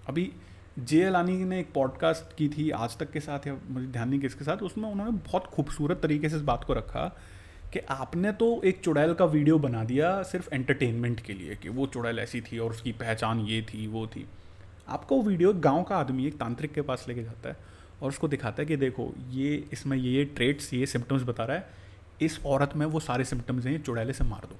अभी 0.08 0.32
जे 0.80 1.04
अलानी 1.04 1.46
ने 1.46 1.60
एक 1.60 1.74
पॉडकास्ट 1.74 2.38
की 2.38 2.50
थी, 2.50 2.70
आज 2.70 2.98
तक 2.98 3.12
के 3.12 3.20
साथ, 3.20 3.48
या 3.48 3.58
मुझे 3.70 3.88
ध्यान 3.88 4.10
नहीं 4.10 4.20
किसके 4.20 4.46
साथ, 4.46 4.58
उसमें 4.58 4.90
उन्होंने 4.90 5.12
बहुत 5.12 5.46
खूबसूरत 5.46 6.00
तरीके 6.02 6.30
से 6.30 6.36
इस 6.36 6.42
बात 6.42 6.64
को 6.64 6.74
रखा 6.74 7.18
कि 7.74 7.80
आपने 7.80 8.32
तो 8.32 8.62
एक 8.66 8.82
चुड़ैल 8.82 9.14
का 9.14 9.26
वीडियो 9.26 9.60
बना 9.60 9.84
दिया 9.84 10.24
सिर्फ़ 10.24 10.50
एंटरटेनमेंट 10.54 11.20
के 11.20 11.34
लिए 11.34 11.56
कि 11.56 11.70
वो 11.70 11.88
चुड़ैल 11.88 12.20
ऐसी 12.20 12.42
थी 12.42 12.60
और 12.60 12.72
उसकी 12.72 12.92
पहचान 12.92 13.40
ये 13.40 13.62
थी, 13.62 13.88
वो 13.88 14.08
थी। 14.08 14.28
आपका 14.88 15.16
वो 15.16 15.22
वीडियो 15.22 15.54
गाँव 15.54 15.84
का 15.84 15.98
आदमी, 15.98 16.28
एक 16.28 16.38
तांत्रिक 16.38 16.74
के 16.74 16.82
पास 16.82 17.06
लेके 17.08 17.24
जाता 17.24 17.50
है 17.50 17.58
और 18.02 18.10
उसको 18.10 18.28
दिखाता 18.28 18.62
है 18.62 18.66
कि 18.66 18.76
देखो, 18.76 19.14
ये 19.30 19.70
इसमें 19.72 19.98
ये 19.98 20.12
ये 20.12 20.26
ट्रेट्स 20.26 20.74
ये 20.74 20.86
सिम्टम्स 20.86 21.24
बता 21.24 21.46
रहा 21.46 21.58
है। 21.58 21.87
इस 22.22 22.40
औरत 22.46 22.74
में 22.76 22.86
वो 22.86 23.00
सारे 23.00 23.24
सिम्टम्स 23.24 23.66
हैं 23.66 23.84
चुड़ैले 23.84 24.14
से 24.14 24.24
मार 24.24 24.46
दो। 24.46 24.58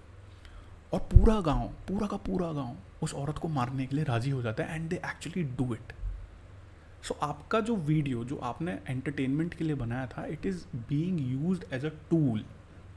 और 0.94 1.00
पूरा 1.00 1.42
गाँव, 1.42 1.68
पूरा 1.68 2.08
का 2.08 2.18
पूरा 2.18 2.52
गाँव 2.52 2.78
उस 3.04 3.14
औरत 3.14 3.38
को 3.38 3.48
मारने 3.48 3.86
के 3.86 3.96
लिए 3.96 4.06
राज़ी 4.06 4.32
हो 4.32 4.42
जाता 4.42 4.64
है 4.64 4.76
and 4.76 4.90
they 4.90 4.96
actually 4.96 5.44
do 5.44 5.74
it 5.74 5.94
so 7.04 7.18
आपका 7.22 7.60
जो 7.60 7.76
वीडियो 7.76 8.24
जो 8.24 8.38
आपने 8.38 8.80
एंटरटेनमेंट 8.88 9.54
के 9.54 9.64
लिए 9.64 9.76
बनाया 9.76 10.08
था 10.08 10.26
it 10.26 10.46
is 10.46 10.66
being 10.76 11.20
used 11.22 11.66
as 11.74 11.86
a 11.86 11.90
tool 11.90 12.46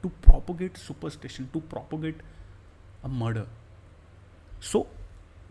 to 0.03 0.09
propogate 0.09 0.77
superstition 0.77 1.45
to 1.45 1.59
propogate 1.59 2.21
a 3.03 3.07
murder 3.07 3.47
so 4.61 4.87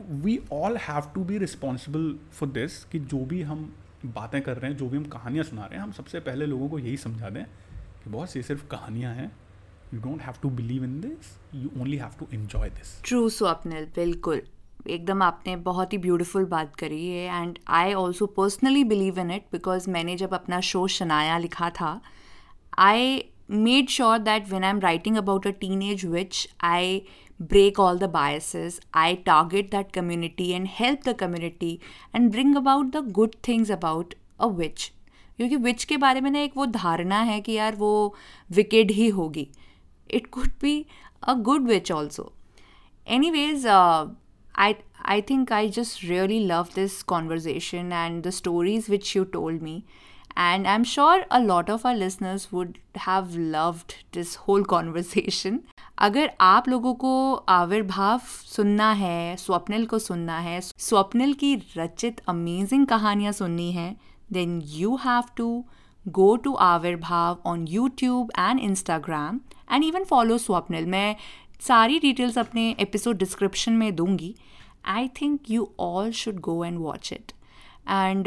we 0.01 0.40
all 0.53 0.77
have 0.77 1.03
to 1.14 1.25
be 1.25 1.38
responsible 1.38 2.18
for 2.33 2.49
this 2.49 2.85
कि 2.85 2.99
जो 2.99 3.25
भी 3.25 3.42
हम 3.42 3.77
बातें 4.07 4.42
कर 4.42 4.57
रहे 4.59 4.70
हैं, 4.70 4.79
जो 4.79 4.88
भी 4.88 4.96
हम 4.96 5.05
कहानियाँ 5.05 5.44
सुना 5.44 5.64
रहे 5.64 5.77
हैं, 5.77 5.83
हम 5.83 5.92
सबसे 5.92 6.20
पहले 6.20 6.46
लोगों 6.46 6.68
को 6.68 6.79
यही 6.79 6.96
समझा 6.96 7.29
दें 7.29 7.44
कि 8.04 8.10
बहुत 8.10 8.36
ये 8.36 8.42
सिर्फ़ 8.42 8.66
कहानियाँ 8.70 9.14
हैं। 9.14 9.30
You 9.94 10.00
don't 10.00 10.22
have 10.22 10.34
to 10.42 10.50
believe 10.60 10.84
in 10.84 11.00
this 11.00 11.36
you 11.54 11.70
only 11.80 11.96
have 11.96 12.12
to 12.18 12.26
enjoy 12.32 12.70
this 12.70 13.00
true 13.04 13.28
Swapnil 13.28 13.86
बिल्कुल। 13.96 14.42
एकदम 14.88 15.22
आपने 15.22 15.56
बहुत 15.64 15.92
ही 15.92 15.98
ब्यूटीफुल 15.98 16.44
बात 16.50 16.76
करी 16.80 17.06
है 17.06 17.42
and 17.42 17.58
I 17.68 17.92
also 17.94 18.26
personally 18.36 18.84
believe 18.92 19.18
in 19.20 19.30
it 19.30 19.46
because 19.52 19.90
मैंने 19.90 20.16
जब 20.16 20.34
अपना 20.34 20.60
शो 20.68 20.86
शनाया 20.98 21.38
लिखा 21.38 21.70
था 21.80 22.00
I 22.78 23.24
made 23.50 23.88
sure 23.90 24.18
that 24.18 24.48
when 24.52 24.64
I 24.64 24.70
am 24.70 24.80
writing 24.80 25.16
about 25.16 25.46
a 25.46 25.50
teenage 25.82 26.06
witch 26.06 26.48
I 26.64 27.02
break 27.40 27.78
all 27.78 27.98
the 28.00 28.08
biases. 28.14 28.74
I 28.92 29.14
target 29.26 29.70
that 29.70 29.92
community 29.92 30.52
and 30.54 30.68
help 30.68 31.04
the 31.04 31.14
community 31.14 31.70
and 32.12 32.30
bring 32.30 32.54
about 32.54 32.90
the 32.92 33.00
good 33.18 33.36
things 33.42 33.70
about 33.70 34.12
a 34.38 34.48
witch. 34.48 34.92
क्योंकि 35.40 35.57
witch 35.57 35.85
के 35.85 35.96
बारे 35.96 36.20
में 36.20 36.31
ना 36.31 36.38
एक 36.38 36.53
वो 36.57 36.66
धारणा 36.66 37.20
है 37.20 37.40
कि 37.40 37.53
यार 37.53 37.76
वो 37.76 38.14
विकेड 38.50 38.90
ही 38.90 39.09
होगी। 39.09 39.48
It 40.11 40.26
could 40.26 40.48
be 40.62 40.87
a 41.22 41.35
good 41.35 41.62
witch 41.62 41.92
also 41.92 42.33
anyways 43.31 43.66
I 44.57 44.74
I 45.07 45.22
think 45.22 45.53
I 45.53 45.68
just 45.68 46.05
really 46.05 46.46
love 46.46 46.66
this 46.74 47.03
conversation 47.03 47.92
and 47.92 48.22
the 48.22 48.31
stories 48.31 48.87
which 48.90 49.16
you 49.16 49.24
told 49.24 49.62
me 49.62 49.85
and 50.38 50.66
I 50.66 50.74
am 50.74 50.85
sure 50.85 51.20
a 51.20 51.38
lot 51.38 51.70
of 51.70 51.88
our 51.88 51.96
listeners 51.96 52.48
would 52.53 52.79
have 53.09 53.29
loved 53.37 53.92
this 54.14 54.37
whole 54.37 54.64
conversation 54.64 55.61
अगर 55.98 56.31
आप 56.40 56.68
लोगों 56.68 56.94
को 56.94 57.35
आविर्भाव 57.35 58.20
सुनना 58.29 58.92
है, 58.92 59.37
स्वप्निल 59.37 59.87
को 59.87 59.98
सुनना 59.98 60.38
है, 60.38 60.61
स्वप्निल 60.61 61.33
की 61.33 61.62
रचित 61.76 62.20
अमेजिंग 62.29 62.87
कहानियाँ 62.87 63.33
सुननी 63.33 63.72
हैं 63.72 63.96
then 64.32 64.60
you 64.66 64.96
have 65.04 65.22
to 65.36 65.64
go 66.08 66.34
to 66.36 66.54
Aavirbhav 66.54 67.42
on 67.46 67.66
YouTube 67.68 68.30
and 68.38 68.60
Instagram 68.60 69.40
and 69.72 69.84
even 69.84 70.04
follow 70.04 70.38
Swapnil 70.38 70.86
मैं 70.86 71.16
सारी 71.60 71.98
डिटेल्स 71.98 72.38
अपने 72.38 72.68
एपिसोड 72.80 73.18
डिस्क्रिप्शन 73.18 73.72
में 73.72 73.94
दूँगी. 73.96 74.34
I 74.86 75.08
think 75.20 75.50
you 75.50 75.68
all 75.80 76.10
should 76.12 76.38
go 76.40 76.64
and 76.64 76.78
watch 76.78 77.12
it 77.12 77.32
and 77.88 78.26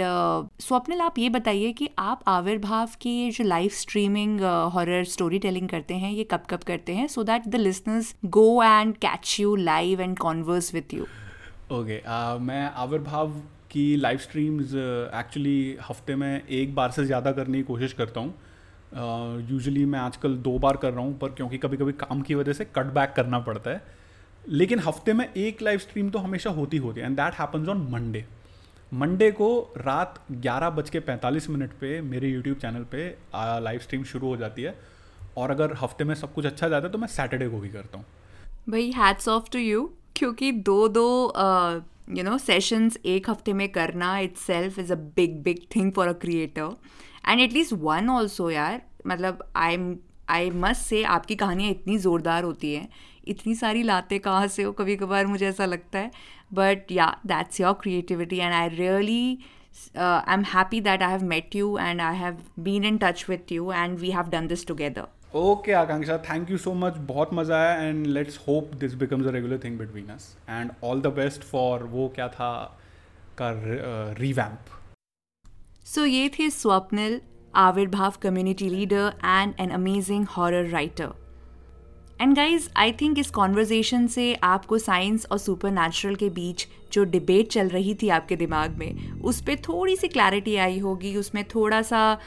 Swapnil 0.59 1.01
आप 1.01 1.17
ये 1.19 1.29
बताइए 1.29 1.71
कि 1.73 1.89
आप 1.99 2.21
आविर्भाव 2.27 2.89
की 3.01 3.09
ये 3.09 3.29
जो 3.31 3.43
live 3.43 3.69
streaming 3.73 4.41
horror 4.73 5.03
story 5.03 5.39
telling 5.39 5.69
करते 5.69 5.93
हैं, 5.93 6.11
ये 6.11 6.23
कब 6.23 6.43
कब 6.49 6.63
करते 6.67 6.95
हैं? 6.95 7.07
So 7.07 7.23
that 7.23 7.47
the 7.47 7.55
listeners 7.55 8.13
go 8.25 8.63
and 8.63 8.95
catch 8.97 9.39
you 9.39 9.55
live 9.55 10.01
and 10.01 10.17
converse 10.19 10.73
with 10.73 10.93
you 10.93 11.03
okay 11.71 12.01
मैं 12.39 12.63
आविर्भाव 12.65 13.33
की 13.73 13.95
लाइव 13.97 14.17
स्ट्रीम्स 14.19 14.73
एक्चुअली 15.15 15.77
हफ़्ते 15.81 16.15
में 16.15 16.47
एक 16.51 16.75
बार 16.75 16.91
से 16.91 17.05
ज़्यादा 17.05 17.31
करने 17.31 17.57
की 17.57 17.63
कोशिश 17.63 17.93
करता 17.93 18.19
हूँ। 18.19 18.33
यूजुअली 19.41 19.83
uh, 19.83 19.88
मैं 19.88 19.99
आजकल 19.99 20.36
दो 20.39 20.57
बार 20.59 20.77
कर 20.77 20.93
रहा 20.93 21.03
हूँ 21.03 21.17
पर 21.19 21.29
क्योंकि 21.31 21.57
कभी 21.57 21.77
कभी 21.77 21.93
काम 21.99 22.21
की 22.21 22.36
वजह 22.36 22.53
से 22.53 22.65
कट 22.67 22.93
बैक 22.93 23.13
करना 23.15 23.39
पड़ता 23.41 23.71
है। 23.71 23.81
लेकिन 24.45 24.79
हफ़्ते 24.79 25.13
में 25.13 25.27
एक 25.27 25.62
लाइव 25.62 25.79
स्ट्रीम 25.79 26.09
तो 26.09 26.19
हमेशा 26.19 26.49
होती 26.51 26.77
होती 26.77 27.01
है 27.01 27.05
and 27.05 27.15
that 27.17 27.33
happens 27.33 27.69
on 27.69 27.88
Monday 27.91 28.25
Monday 28.91 29.29
को 29.31 29.47
रात 29.77 30.19
ग्यारह 30.31 30.69
बज 30.71 30.89
के 30.89 30.99
पैंतालीस 31.01 31.49
मिनट 31.49 31.71
पे 31.79 31.99
मेरे 32.03 32.29
यूट्यूब 32.29 32.57
चैनल 32.57 32.83
पे 32.91 33.07
लाइव 33.36 33.79
स्ट्रीम 33.79 34.03
शुरू 34.03 34.27
हो 34.27 34.38
जाती 34.38 34.62
है। 34.62 34.75
और 35.38 35.51
अगर 35.51 35.73
हफ़्ते 35.75 36.03
में 36.03 36.13
सब 36.15 36.33
कुछ 36.33 36.45
अच्छा 36.45 36.67
जाता 36.67 36.86
है 36.88 36.91
तो 36.91 36.97
मैं 36.97 37.07
सैटरडे 37.09 37.47
को 37.49 37.59
भी 37.59 37.69
करता 37.69 37.97
हूँ। 37.97 38.05
भाई 38.69 38.91
हैट्स 38.91 39.27
ऑफ़ 39.27 39.49
टू 39.51 39.59
यू 39.59 39.89
क्योंकि 40.15 40.51
दो 40.63 40.88
दो 40.89 41.07
यू 42.07 42.23
नो 42.23 42.37
सेशंस 42.37 42.97
एक 43.05 43.29
हफ़्ते 43.29 43.53
में 43.53 43.67
करना 43.69 44.17
itself 44.37 44.79
is 44.79 44.93
a 44.93 44.95
big 45.15 45.41
big 45.43 45.59
thing 45.75 45.91
for 45.91 46.07
a 46.07 46.13
creator 46.13 46.75
and 47.29 47.41
at least 47.41 47.73
one 47.73 48.09
also 48.09 48.49
यार 48.49 48.81
मतलब 49.07 49.51
I 49.55 49.73
am 49.73 49.95
I 50.29 50.49
must 50.49 50.81
say 50.81 51.03
आपकी 51.03 51.35
कहानियाँ 51.35 51.71
इतनी 51.71 51.97
ज़ोरदार 51.97 52.43
होती 52.43 52.73
हैं, 52.73 52.87
इतनी 53.27 53.55
सारी 53.55 53.81
लाते 53.83 54.19
कहाँ 54.19 54.47
से 54.47 54.63
हो 54.63 54.71
कभी 54.71 54.95
कभार 54.95 55.25
मुझे 55.27 55.47
ऐसा 55.47 55.65
लगता 55.65 55.99
है। 55.99 56.11
But 56.53 56.91
yeah 56.91 57.07
that's 57.25 57.59
your 57.61 57.73
creativity 57.73 58.37
and 58.37 58.53
I 58.53 58.69
really 58.69 59.37
I 59.97 60.33
am 60.33 60.43
happy 60.43 60.81
that 60.81 61.03
I 61.03 61.11
have 61.11 61.23
met 61.23 61.55
you 61.55 61.77
and 61.77 62.01
I 62.01 62.17
have 62.17 62.37
been 62.59 62.85
in 62.85 62.97
touch 62.97 63.25
with 63.29 63.51
you 63.51 63.71
and 63.71 63.97
we 63.99 64.11
have 64.11 64.29
done 64.29 64.47
this 64.47 64.67
together 64.67 65.07
okay 65.36 65.72
Akanksha 65.72 66.17
thank 66.30 66.50
you 66.52 66.58
so 66.58 66.74
much 66.76 66.98
बहुत 67.06 67.34
मज़ा 67.34 67.58
आया 67.58 67.76
and 67.82 68.06
let's 68.08 68.38
hope 68.48 68.74
this 68.80 68.93
becomes 68.96 69.28
a 69.28 69.32
regular 69.32 69.60
thing 69.63 69.78
between 69.78 70.10
us 70.10 70.36
and 70.50 70.72
all 70.84 71.02
the 71.02 71.08
best 71.15 71.43
for 71.43 71.84
वो 71.93 72.08
क्या 72.15 72.28
था 72.30 72.52
का 73.38 73.50
revamp 74.19 74.69
सो 75.86 76.06
ये 76.06 76.30
थे 76.30 76.50
Swapnil 76.50 77.19
Aavirbhav 77.54 78.13
community 78.22 78.69
leader 78.69 79.13
and 79.26 79.54
an 79.60 79.69
amazing 79.72 80.26
horror 80.30 80.69
writer 80.69 81.12
and 82.23 82.36
guys 82.36 82.69
I 82.75 82.91
think 82.91 83.19
इस 83.19 83.29
कॉन्वर्जेसन 83.29 84.07
से 84.07 84.36
आपको 84.36 84.77
साइंस 84.77 85.27
और 85.31 85.38
सुपर 85.38 86.15
के 86.15 86.29
बीच 86.29 86.67
जो 86.93 87.03
डिबेट 87.03 87.47
चल 87.47 87.67
रही 87.69 87.95
थी 87.95 88.09
आपके 88.09 88.36
दिमाग 88.36 88.71
में 88.71 89.21
उस 89.21 89.41
पर 89.41 89.55
थोड़ी 89.55 89.95
सी 89.95 90.07
क्लैरिटी 90.07 90.55
आई 90.55 90.79
होगी 90.79 91.15
उसमें 91.17 91.43
थोड़ा 91.43 91.81
सा 91.81 92.19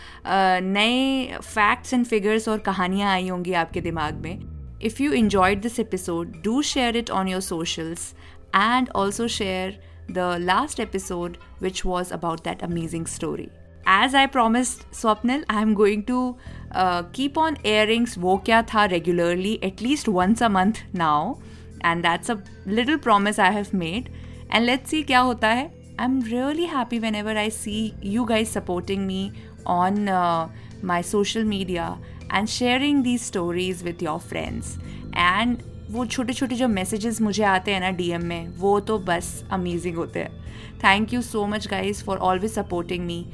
नए 0.63 1.25
फैक्ट्स 1.43 1.95
एंड 1.95 2.07
फिगर्स 2.07 2.49
और 2.49 2.59
कहानियाँ 2.59 3.13
आई 3.13 3.29
होंगी 3.29 3.53
आपके 3.53 3.81
दिमाग 3.81 4.15
में। 4.15 4.41
If 4.83 5.03
you 5.03 5.13
enjoyed 5.13 5.61
this 5.61 5.81
episode 5.81 6.43
do 6.45 6.63
share 6.63 6.97
it 6.97 7.11
on 7.11 7.29
your 7.29 7.41
socials 7.41 8.15
and 8.55 8.89
also 8.89 9.29
share 9.29 9.81
the 10.11 10.37
last 10.41 10.81
episode 10.81 11.37
which 11.63 11.87
was 11.87 12.13
about 12.13 12.41
that 12.41 12.63
amazing 12.63 13.07
story 13.07 13.49
as 13.89 14.15
I 14.15 14.27
promised 14.27 14.91
Swapnil, 14.91 15.45
I'm 15.49 15.75
going 15.75 16.03
to 16.05 16.37
uh, 16.66 16.66
keep 16.75 17.39
on 17.39 17.57
airings 17.67 18.17
वो 18.19 18.37
क्या 18.47 18.63
था 18.63 18.85
regularly 18.85 19.53
at least 19.65 20.09
once 20.09 20.43
a 20.43 20.49
month 20.49 20.73
now 20.95 21.35
and 21.85 22.03
that's 22.03 22.31
a 22.31 22.37
little 22.69 22.97
promise 22.97 23.41
I 23.41 23.55
have 23.55 23.67
made 23.75 24.09
and 24.53 24.65
let's 24.65 24.91
see 24.91 25.03
क्या 25.03 25.21
होता 25.21 25.49
है 25.49 25.65
I 26.01 26.05
am 26.05 26.21
really 26.23 26.65
happy 26.65 26.99
whenever 27.15 27.37
I 27.37 27.51
see 27.51 27.93
you 28.05 28.25
guys 28.25 28.49
supporting 28.49 29.07
me 29.07 29.31
on 29.67 30.05
my 30.85 31.03
social 31.03 31.45
media 31.45 31.97
and 32.35 32.49
sharing 32.49 33.03
these 33.03 33.23
stories 33.23 33.83
with 33.83 34.03
your 34.03 34.19
friends 34.19 34.77
and 35.17 35.57
वो 35.91 36.05
छोटे 36.07 36.33
छोटे 36.33 36.55
जो 36.55 36.69
messages 36.69 37.21
मुझे 37.21 37.43
आते 37.45 37.71
हैं 37.71 37.81
ना 37.81 37.91
डीएम 37.91 38.25
में, 38.25 38.49
वो 38.49 38.79
तो 38.81 38.99
बस 38.99 39.29
अमेजिंग 39.53 39.97
होते 39.97 40.21
हैं. 40.21 40.31
Thank 40.79 41.13
you 41.13 41.21
so 41.23 41.47
much 41.47 41.67
guys 41.69 42.03
for 42.05 42.19
always 42.19 42.53
supporting 42.53 43.05
me 43.07 43.27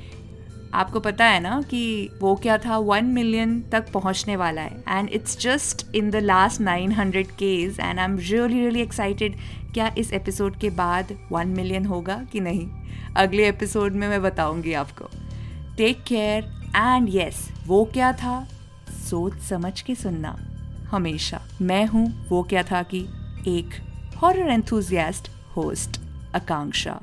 आपको 0.75 1.01
पता 1.01 1.25
है 1.25 1.41
ना 1.41 1.61
कि 1.63 2.11
वो 2.21 2.35
क्या 2.35 2.57
था? 2.59 2.77
वन 2.79 3.05
मिलियन 3.05 3.61
तक 3.73 3.91
पहुँचने 3.93 4.37
वाला 4.37 4.63
है। 4.63 4.83
And 4.89 5.09
it's 5.09 5.39
just 5.39 5.95
in 5.95 6.11
the 6.11 6.17
last 6.17 6.61
nine 6.61 6.93
hundred 6.93 7.27
K's 7.27 7.81
and 7.81 7.99
I 7.99 8.05
am 8.05 8.17
really 8.19 8.61
really 8.61 8.81
excited 8.81 9.37
क्या 9.75 9.91
इस 9.99 10.13
एपिसोड 10.13 10.57
के 10.57 10.71
बाद 10.71 11.17
वन 11.33 11.49
मिलियन 11.49 11.87
होगा 11.87 12.17
कि 12.33 12.41
नहीं? 12.41 12.69
अगले 13.17 13.49
एपिसोड 13.49 13.93
में 13.93 14.09
मैं 14.09 14.23
बताऊँगी 14.23 14.73
आपको। 14.73 15.09
टेक 15.77 16.03
केयर 16.03 16.45
एंड 16.77 17.09
यस 17.15 17.49
वो 17.67 17.85
क्या 17.85 18.13
था? 18.13 18.49
सोच 19.11 19.39
समझ 19.41 19.81
के 19.81 19.95
सुनना। 19.95 20.37
हमेशा। 20.91 21.41
मैं 21.61 21.87
हूँ, 21.87 22.29
वो 22.29 22.43
क्या 22.43 22.63
था 22.63 22.83
कि 22.83 23.01
एक 23.49 23.81
हॉरर 24.23 24.51
एंथुजियास्ट 24.51 25.31
होस्ट 25.57 26.01
आकांक्षा। 26.37 27.01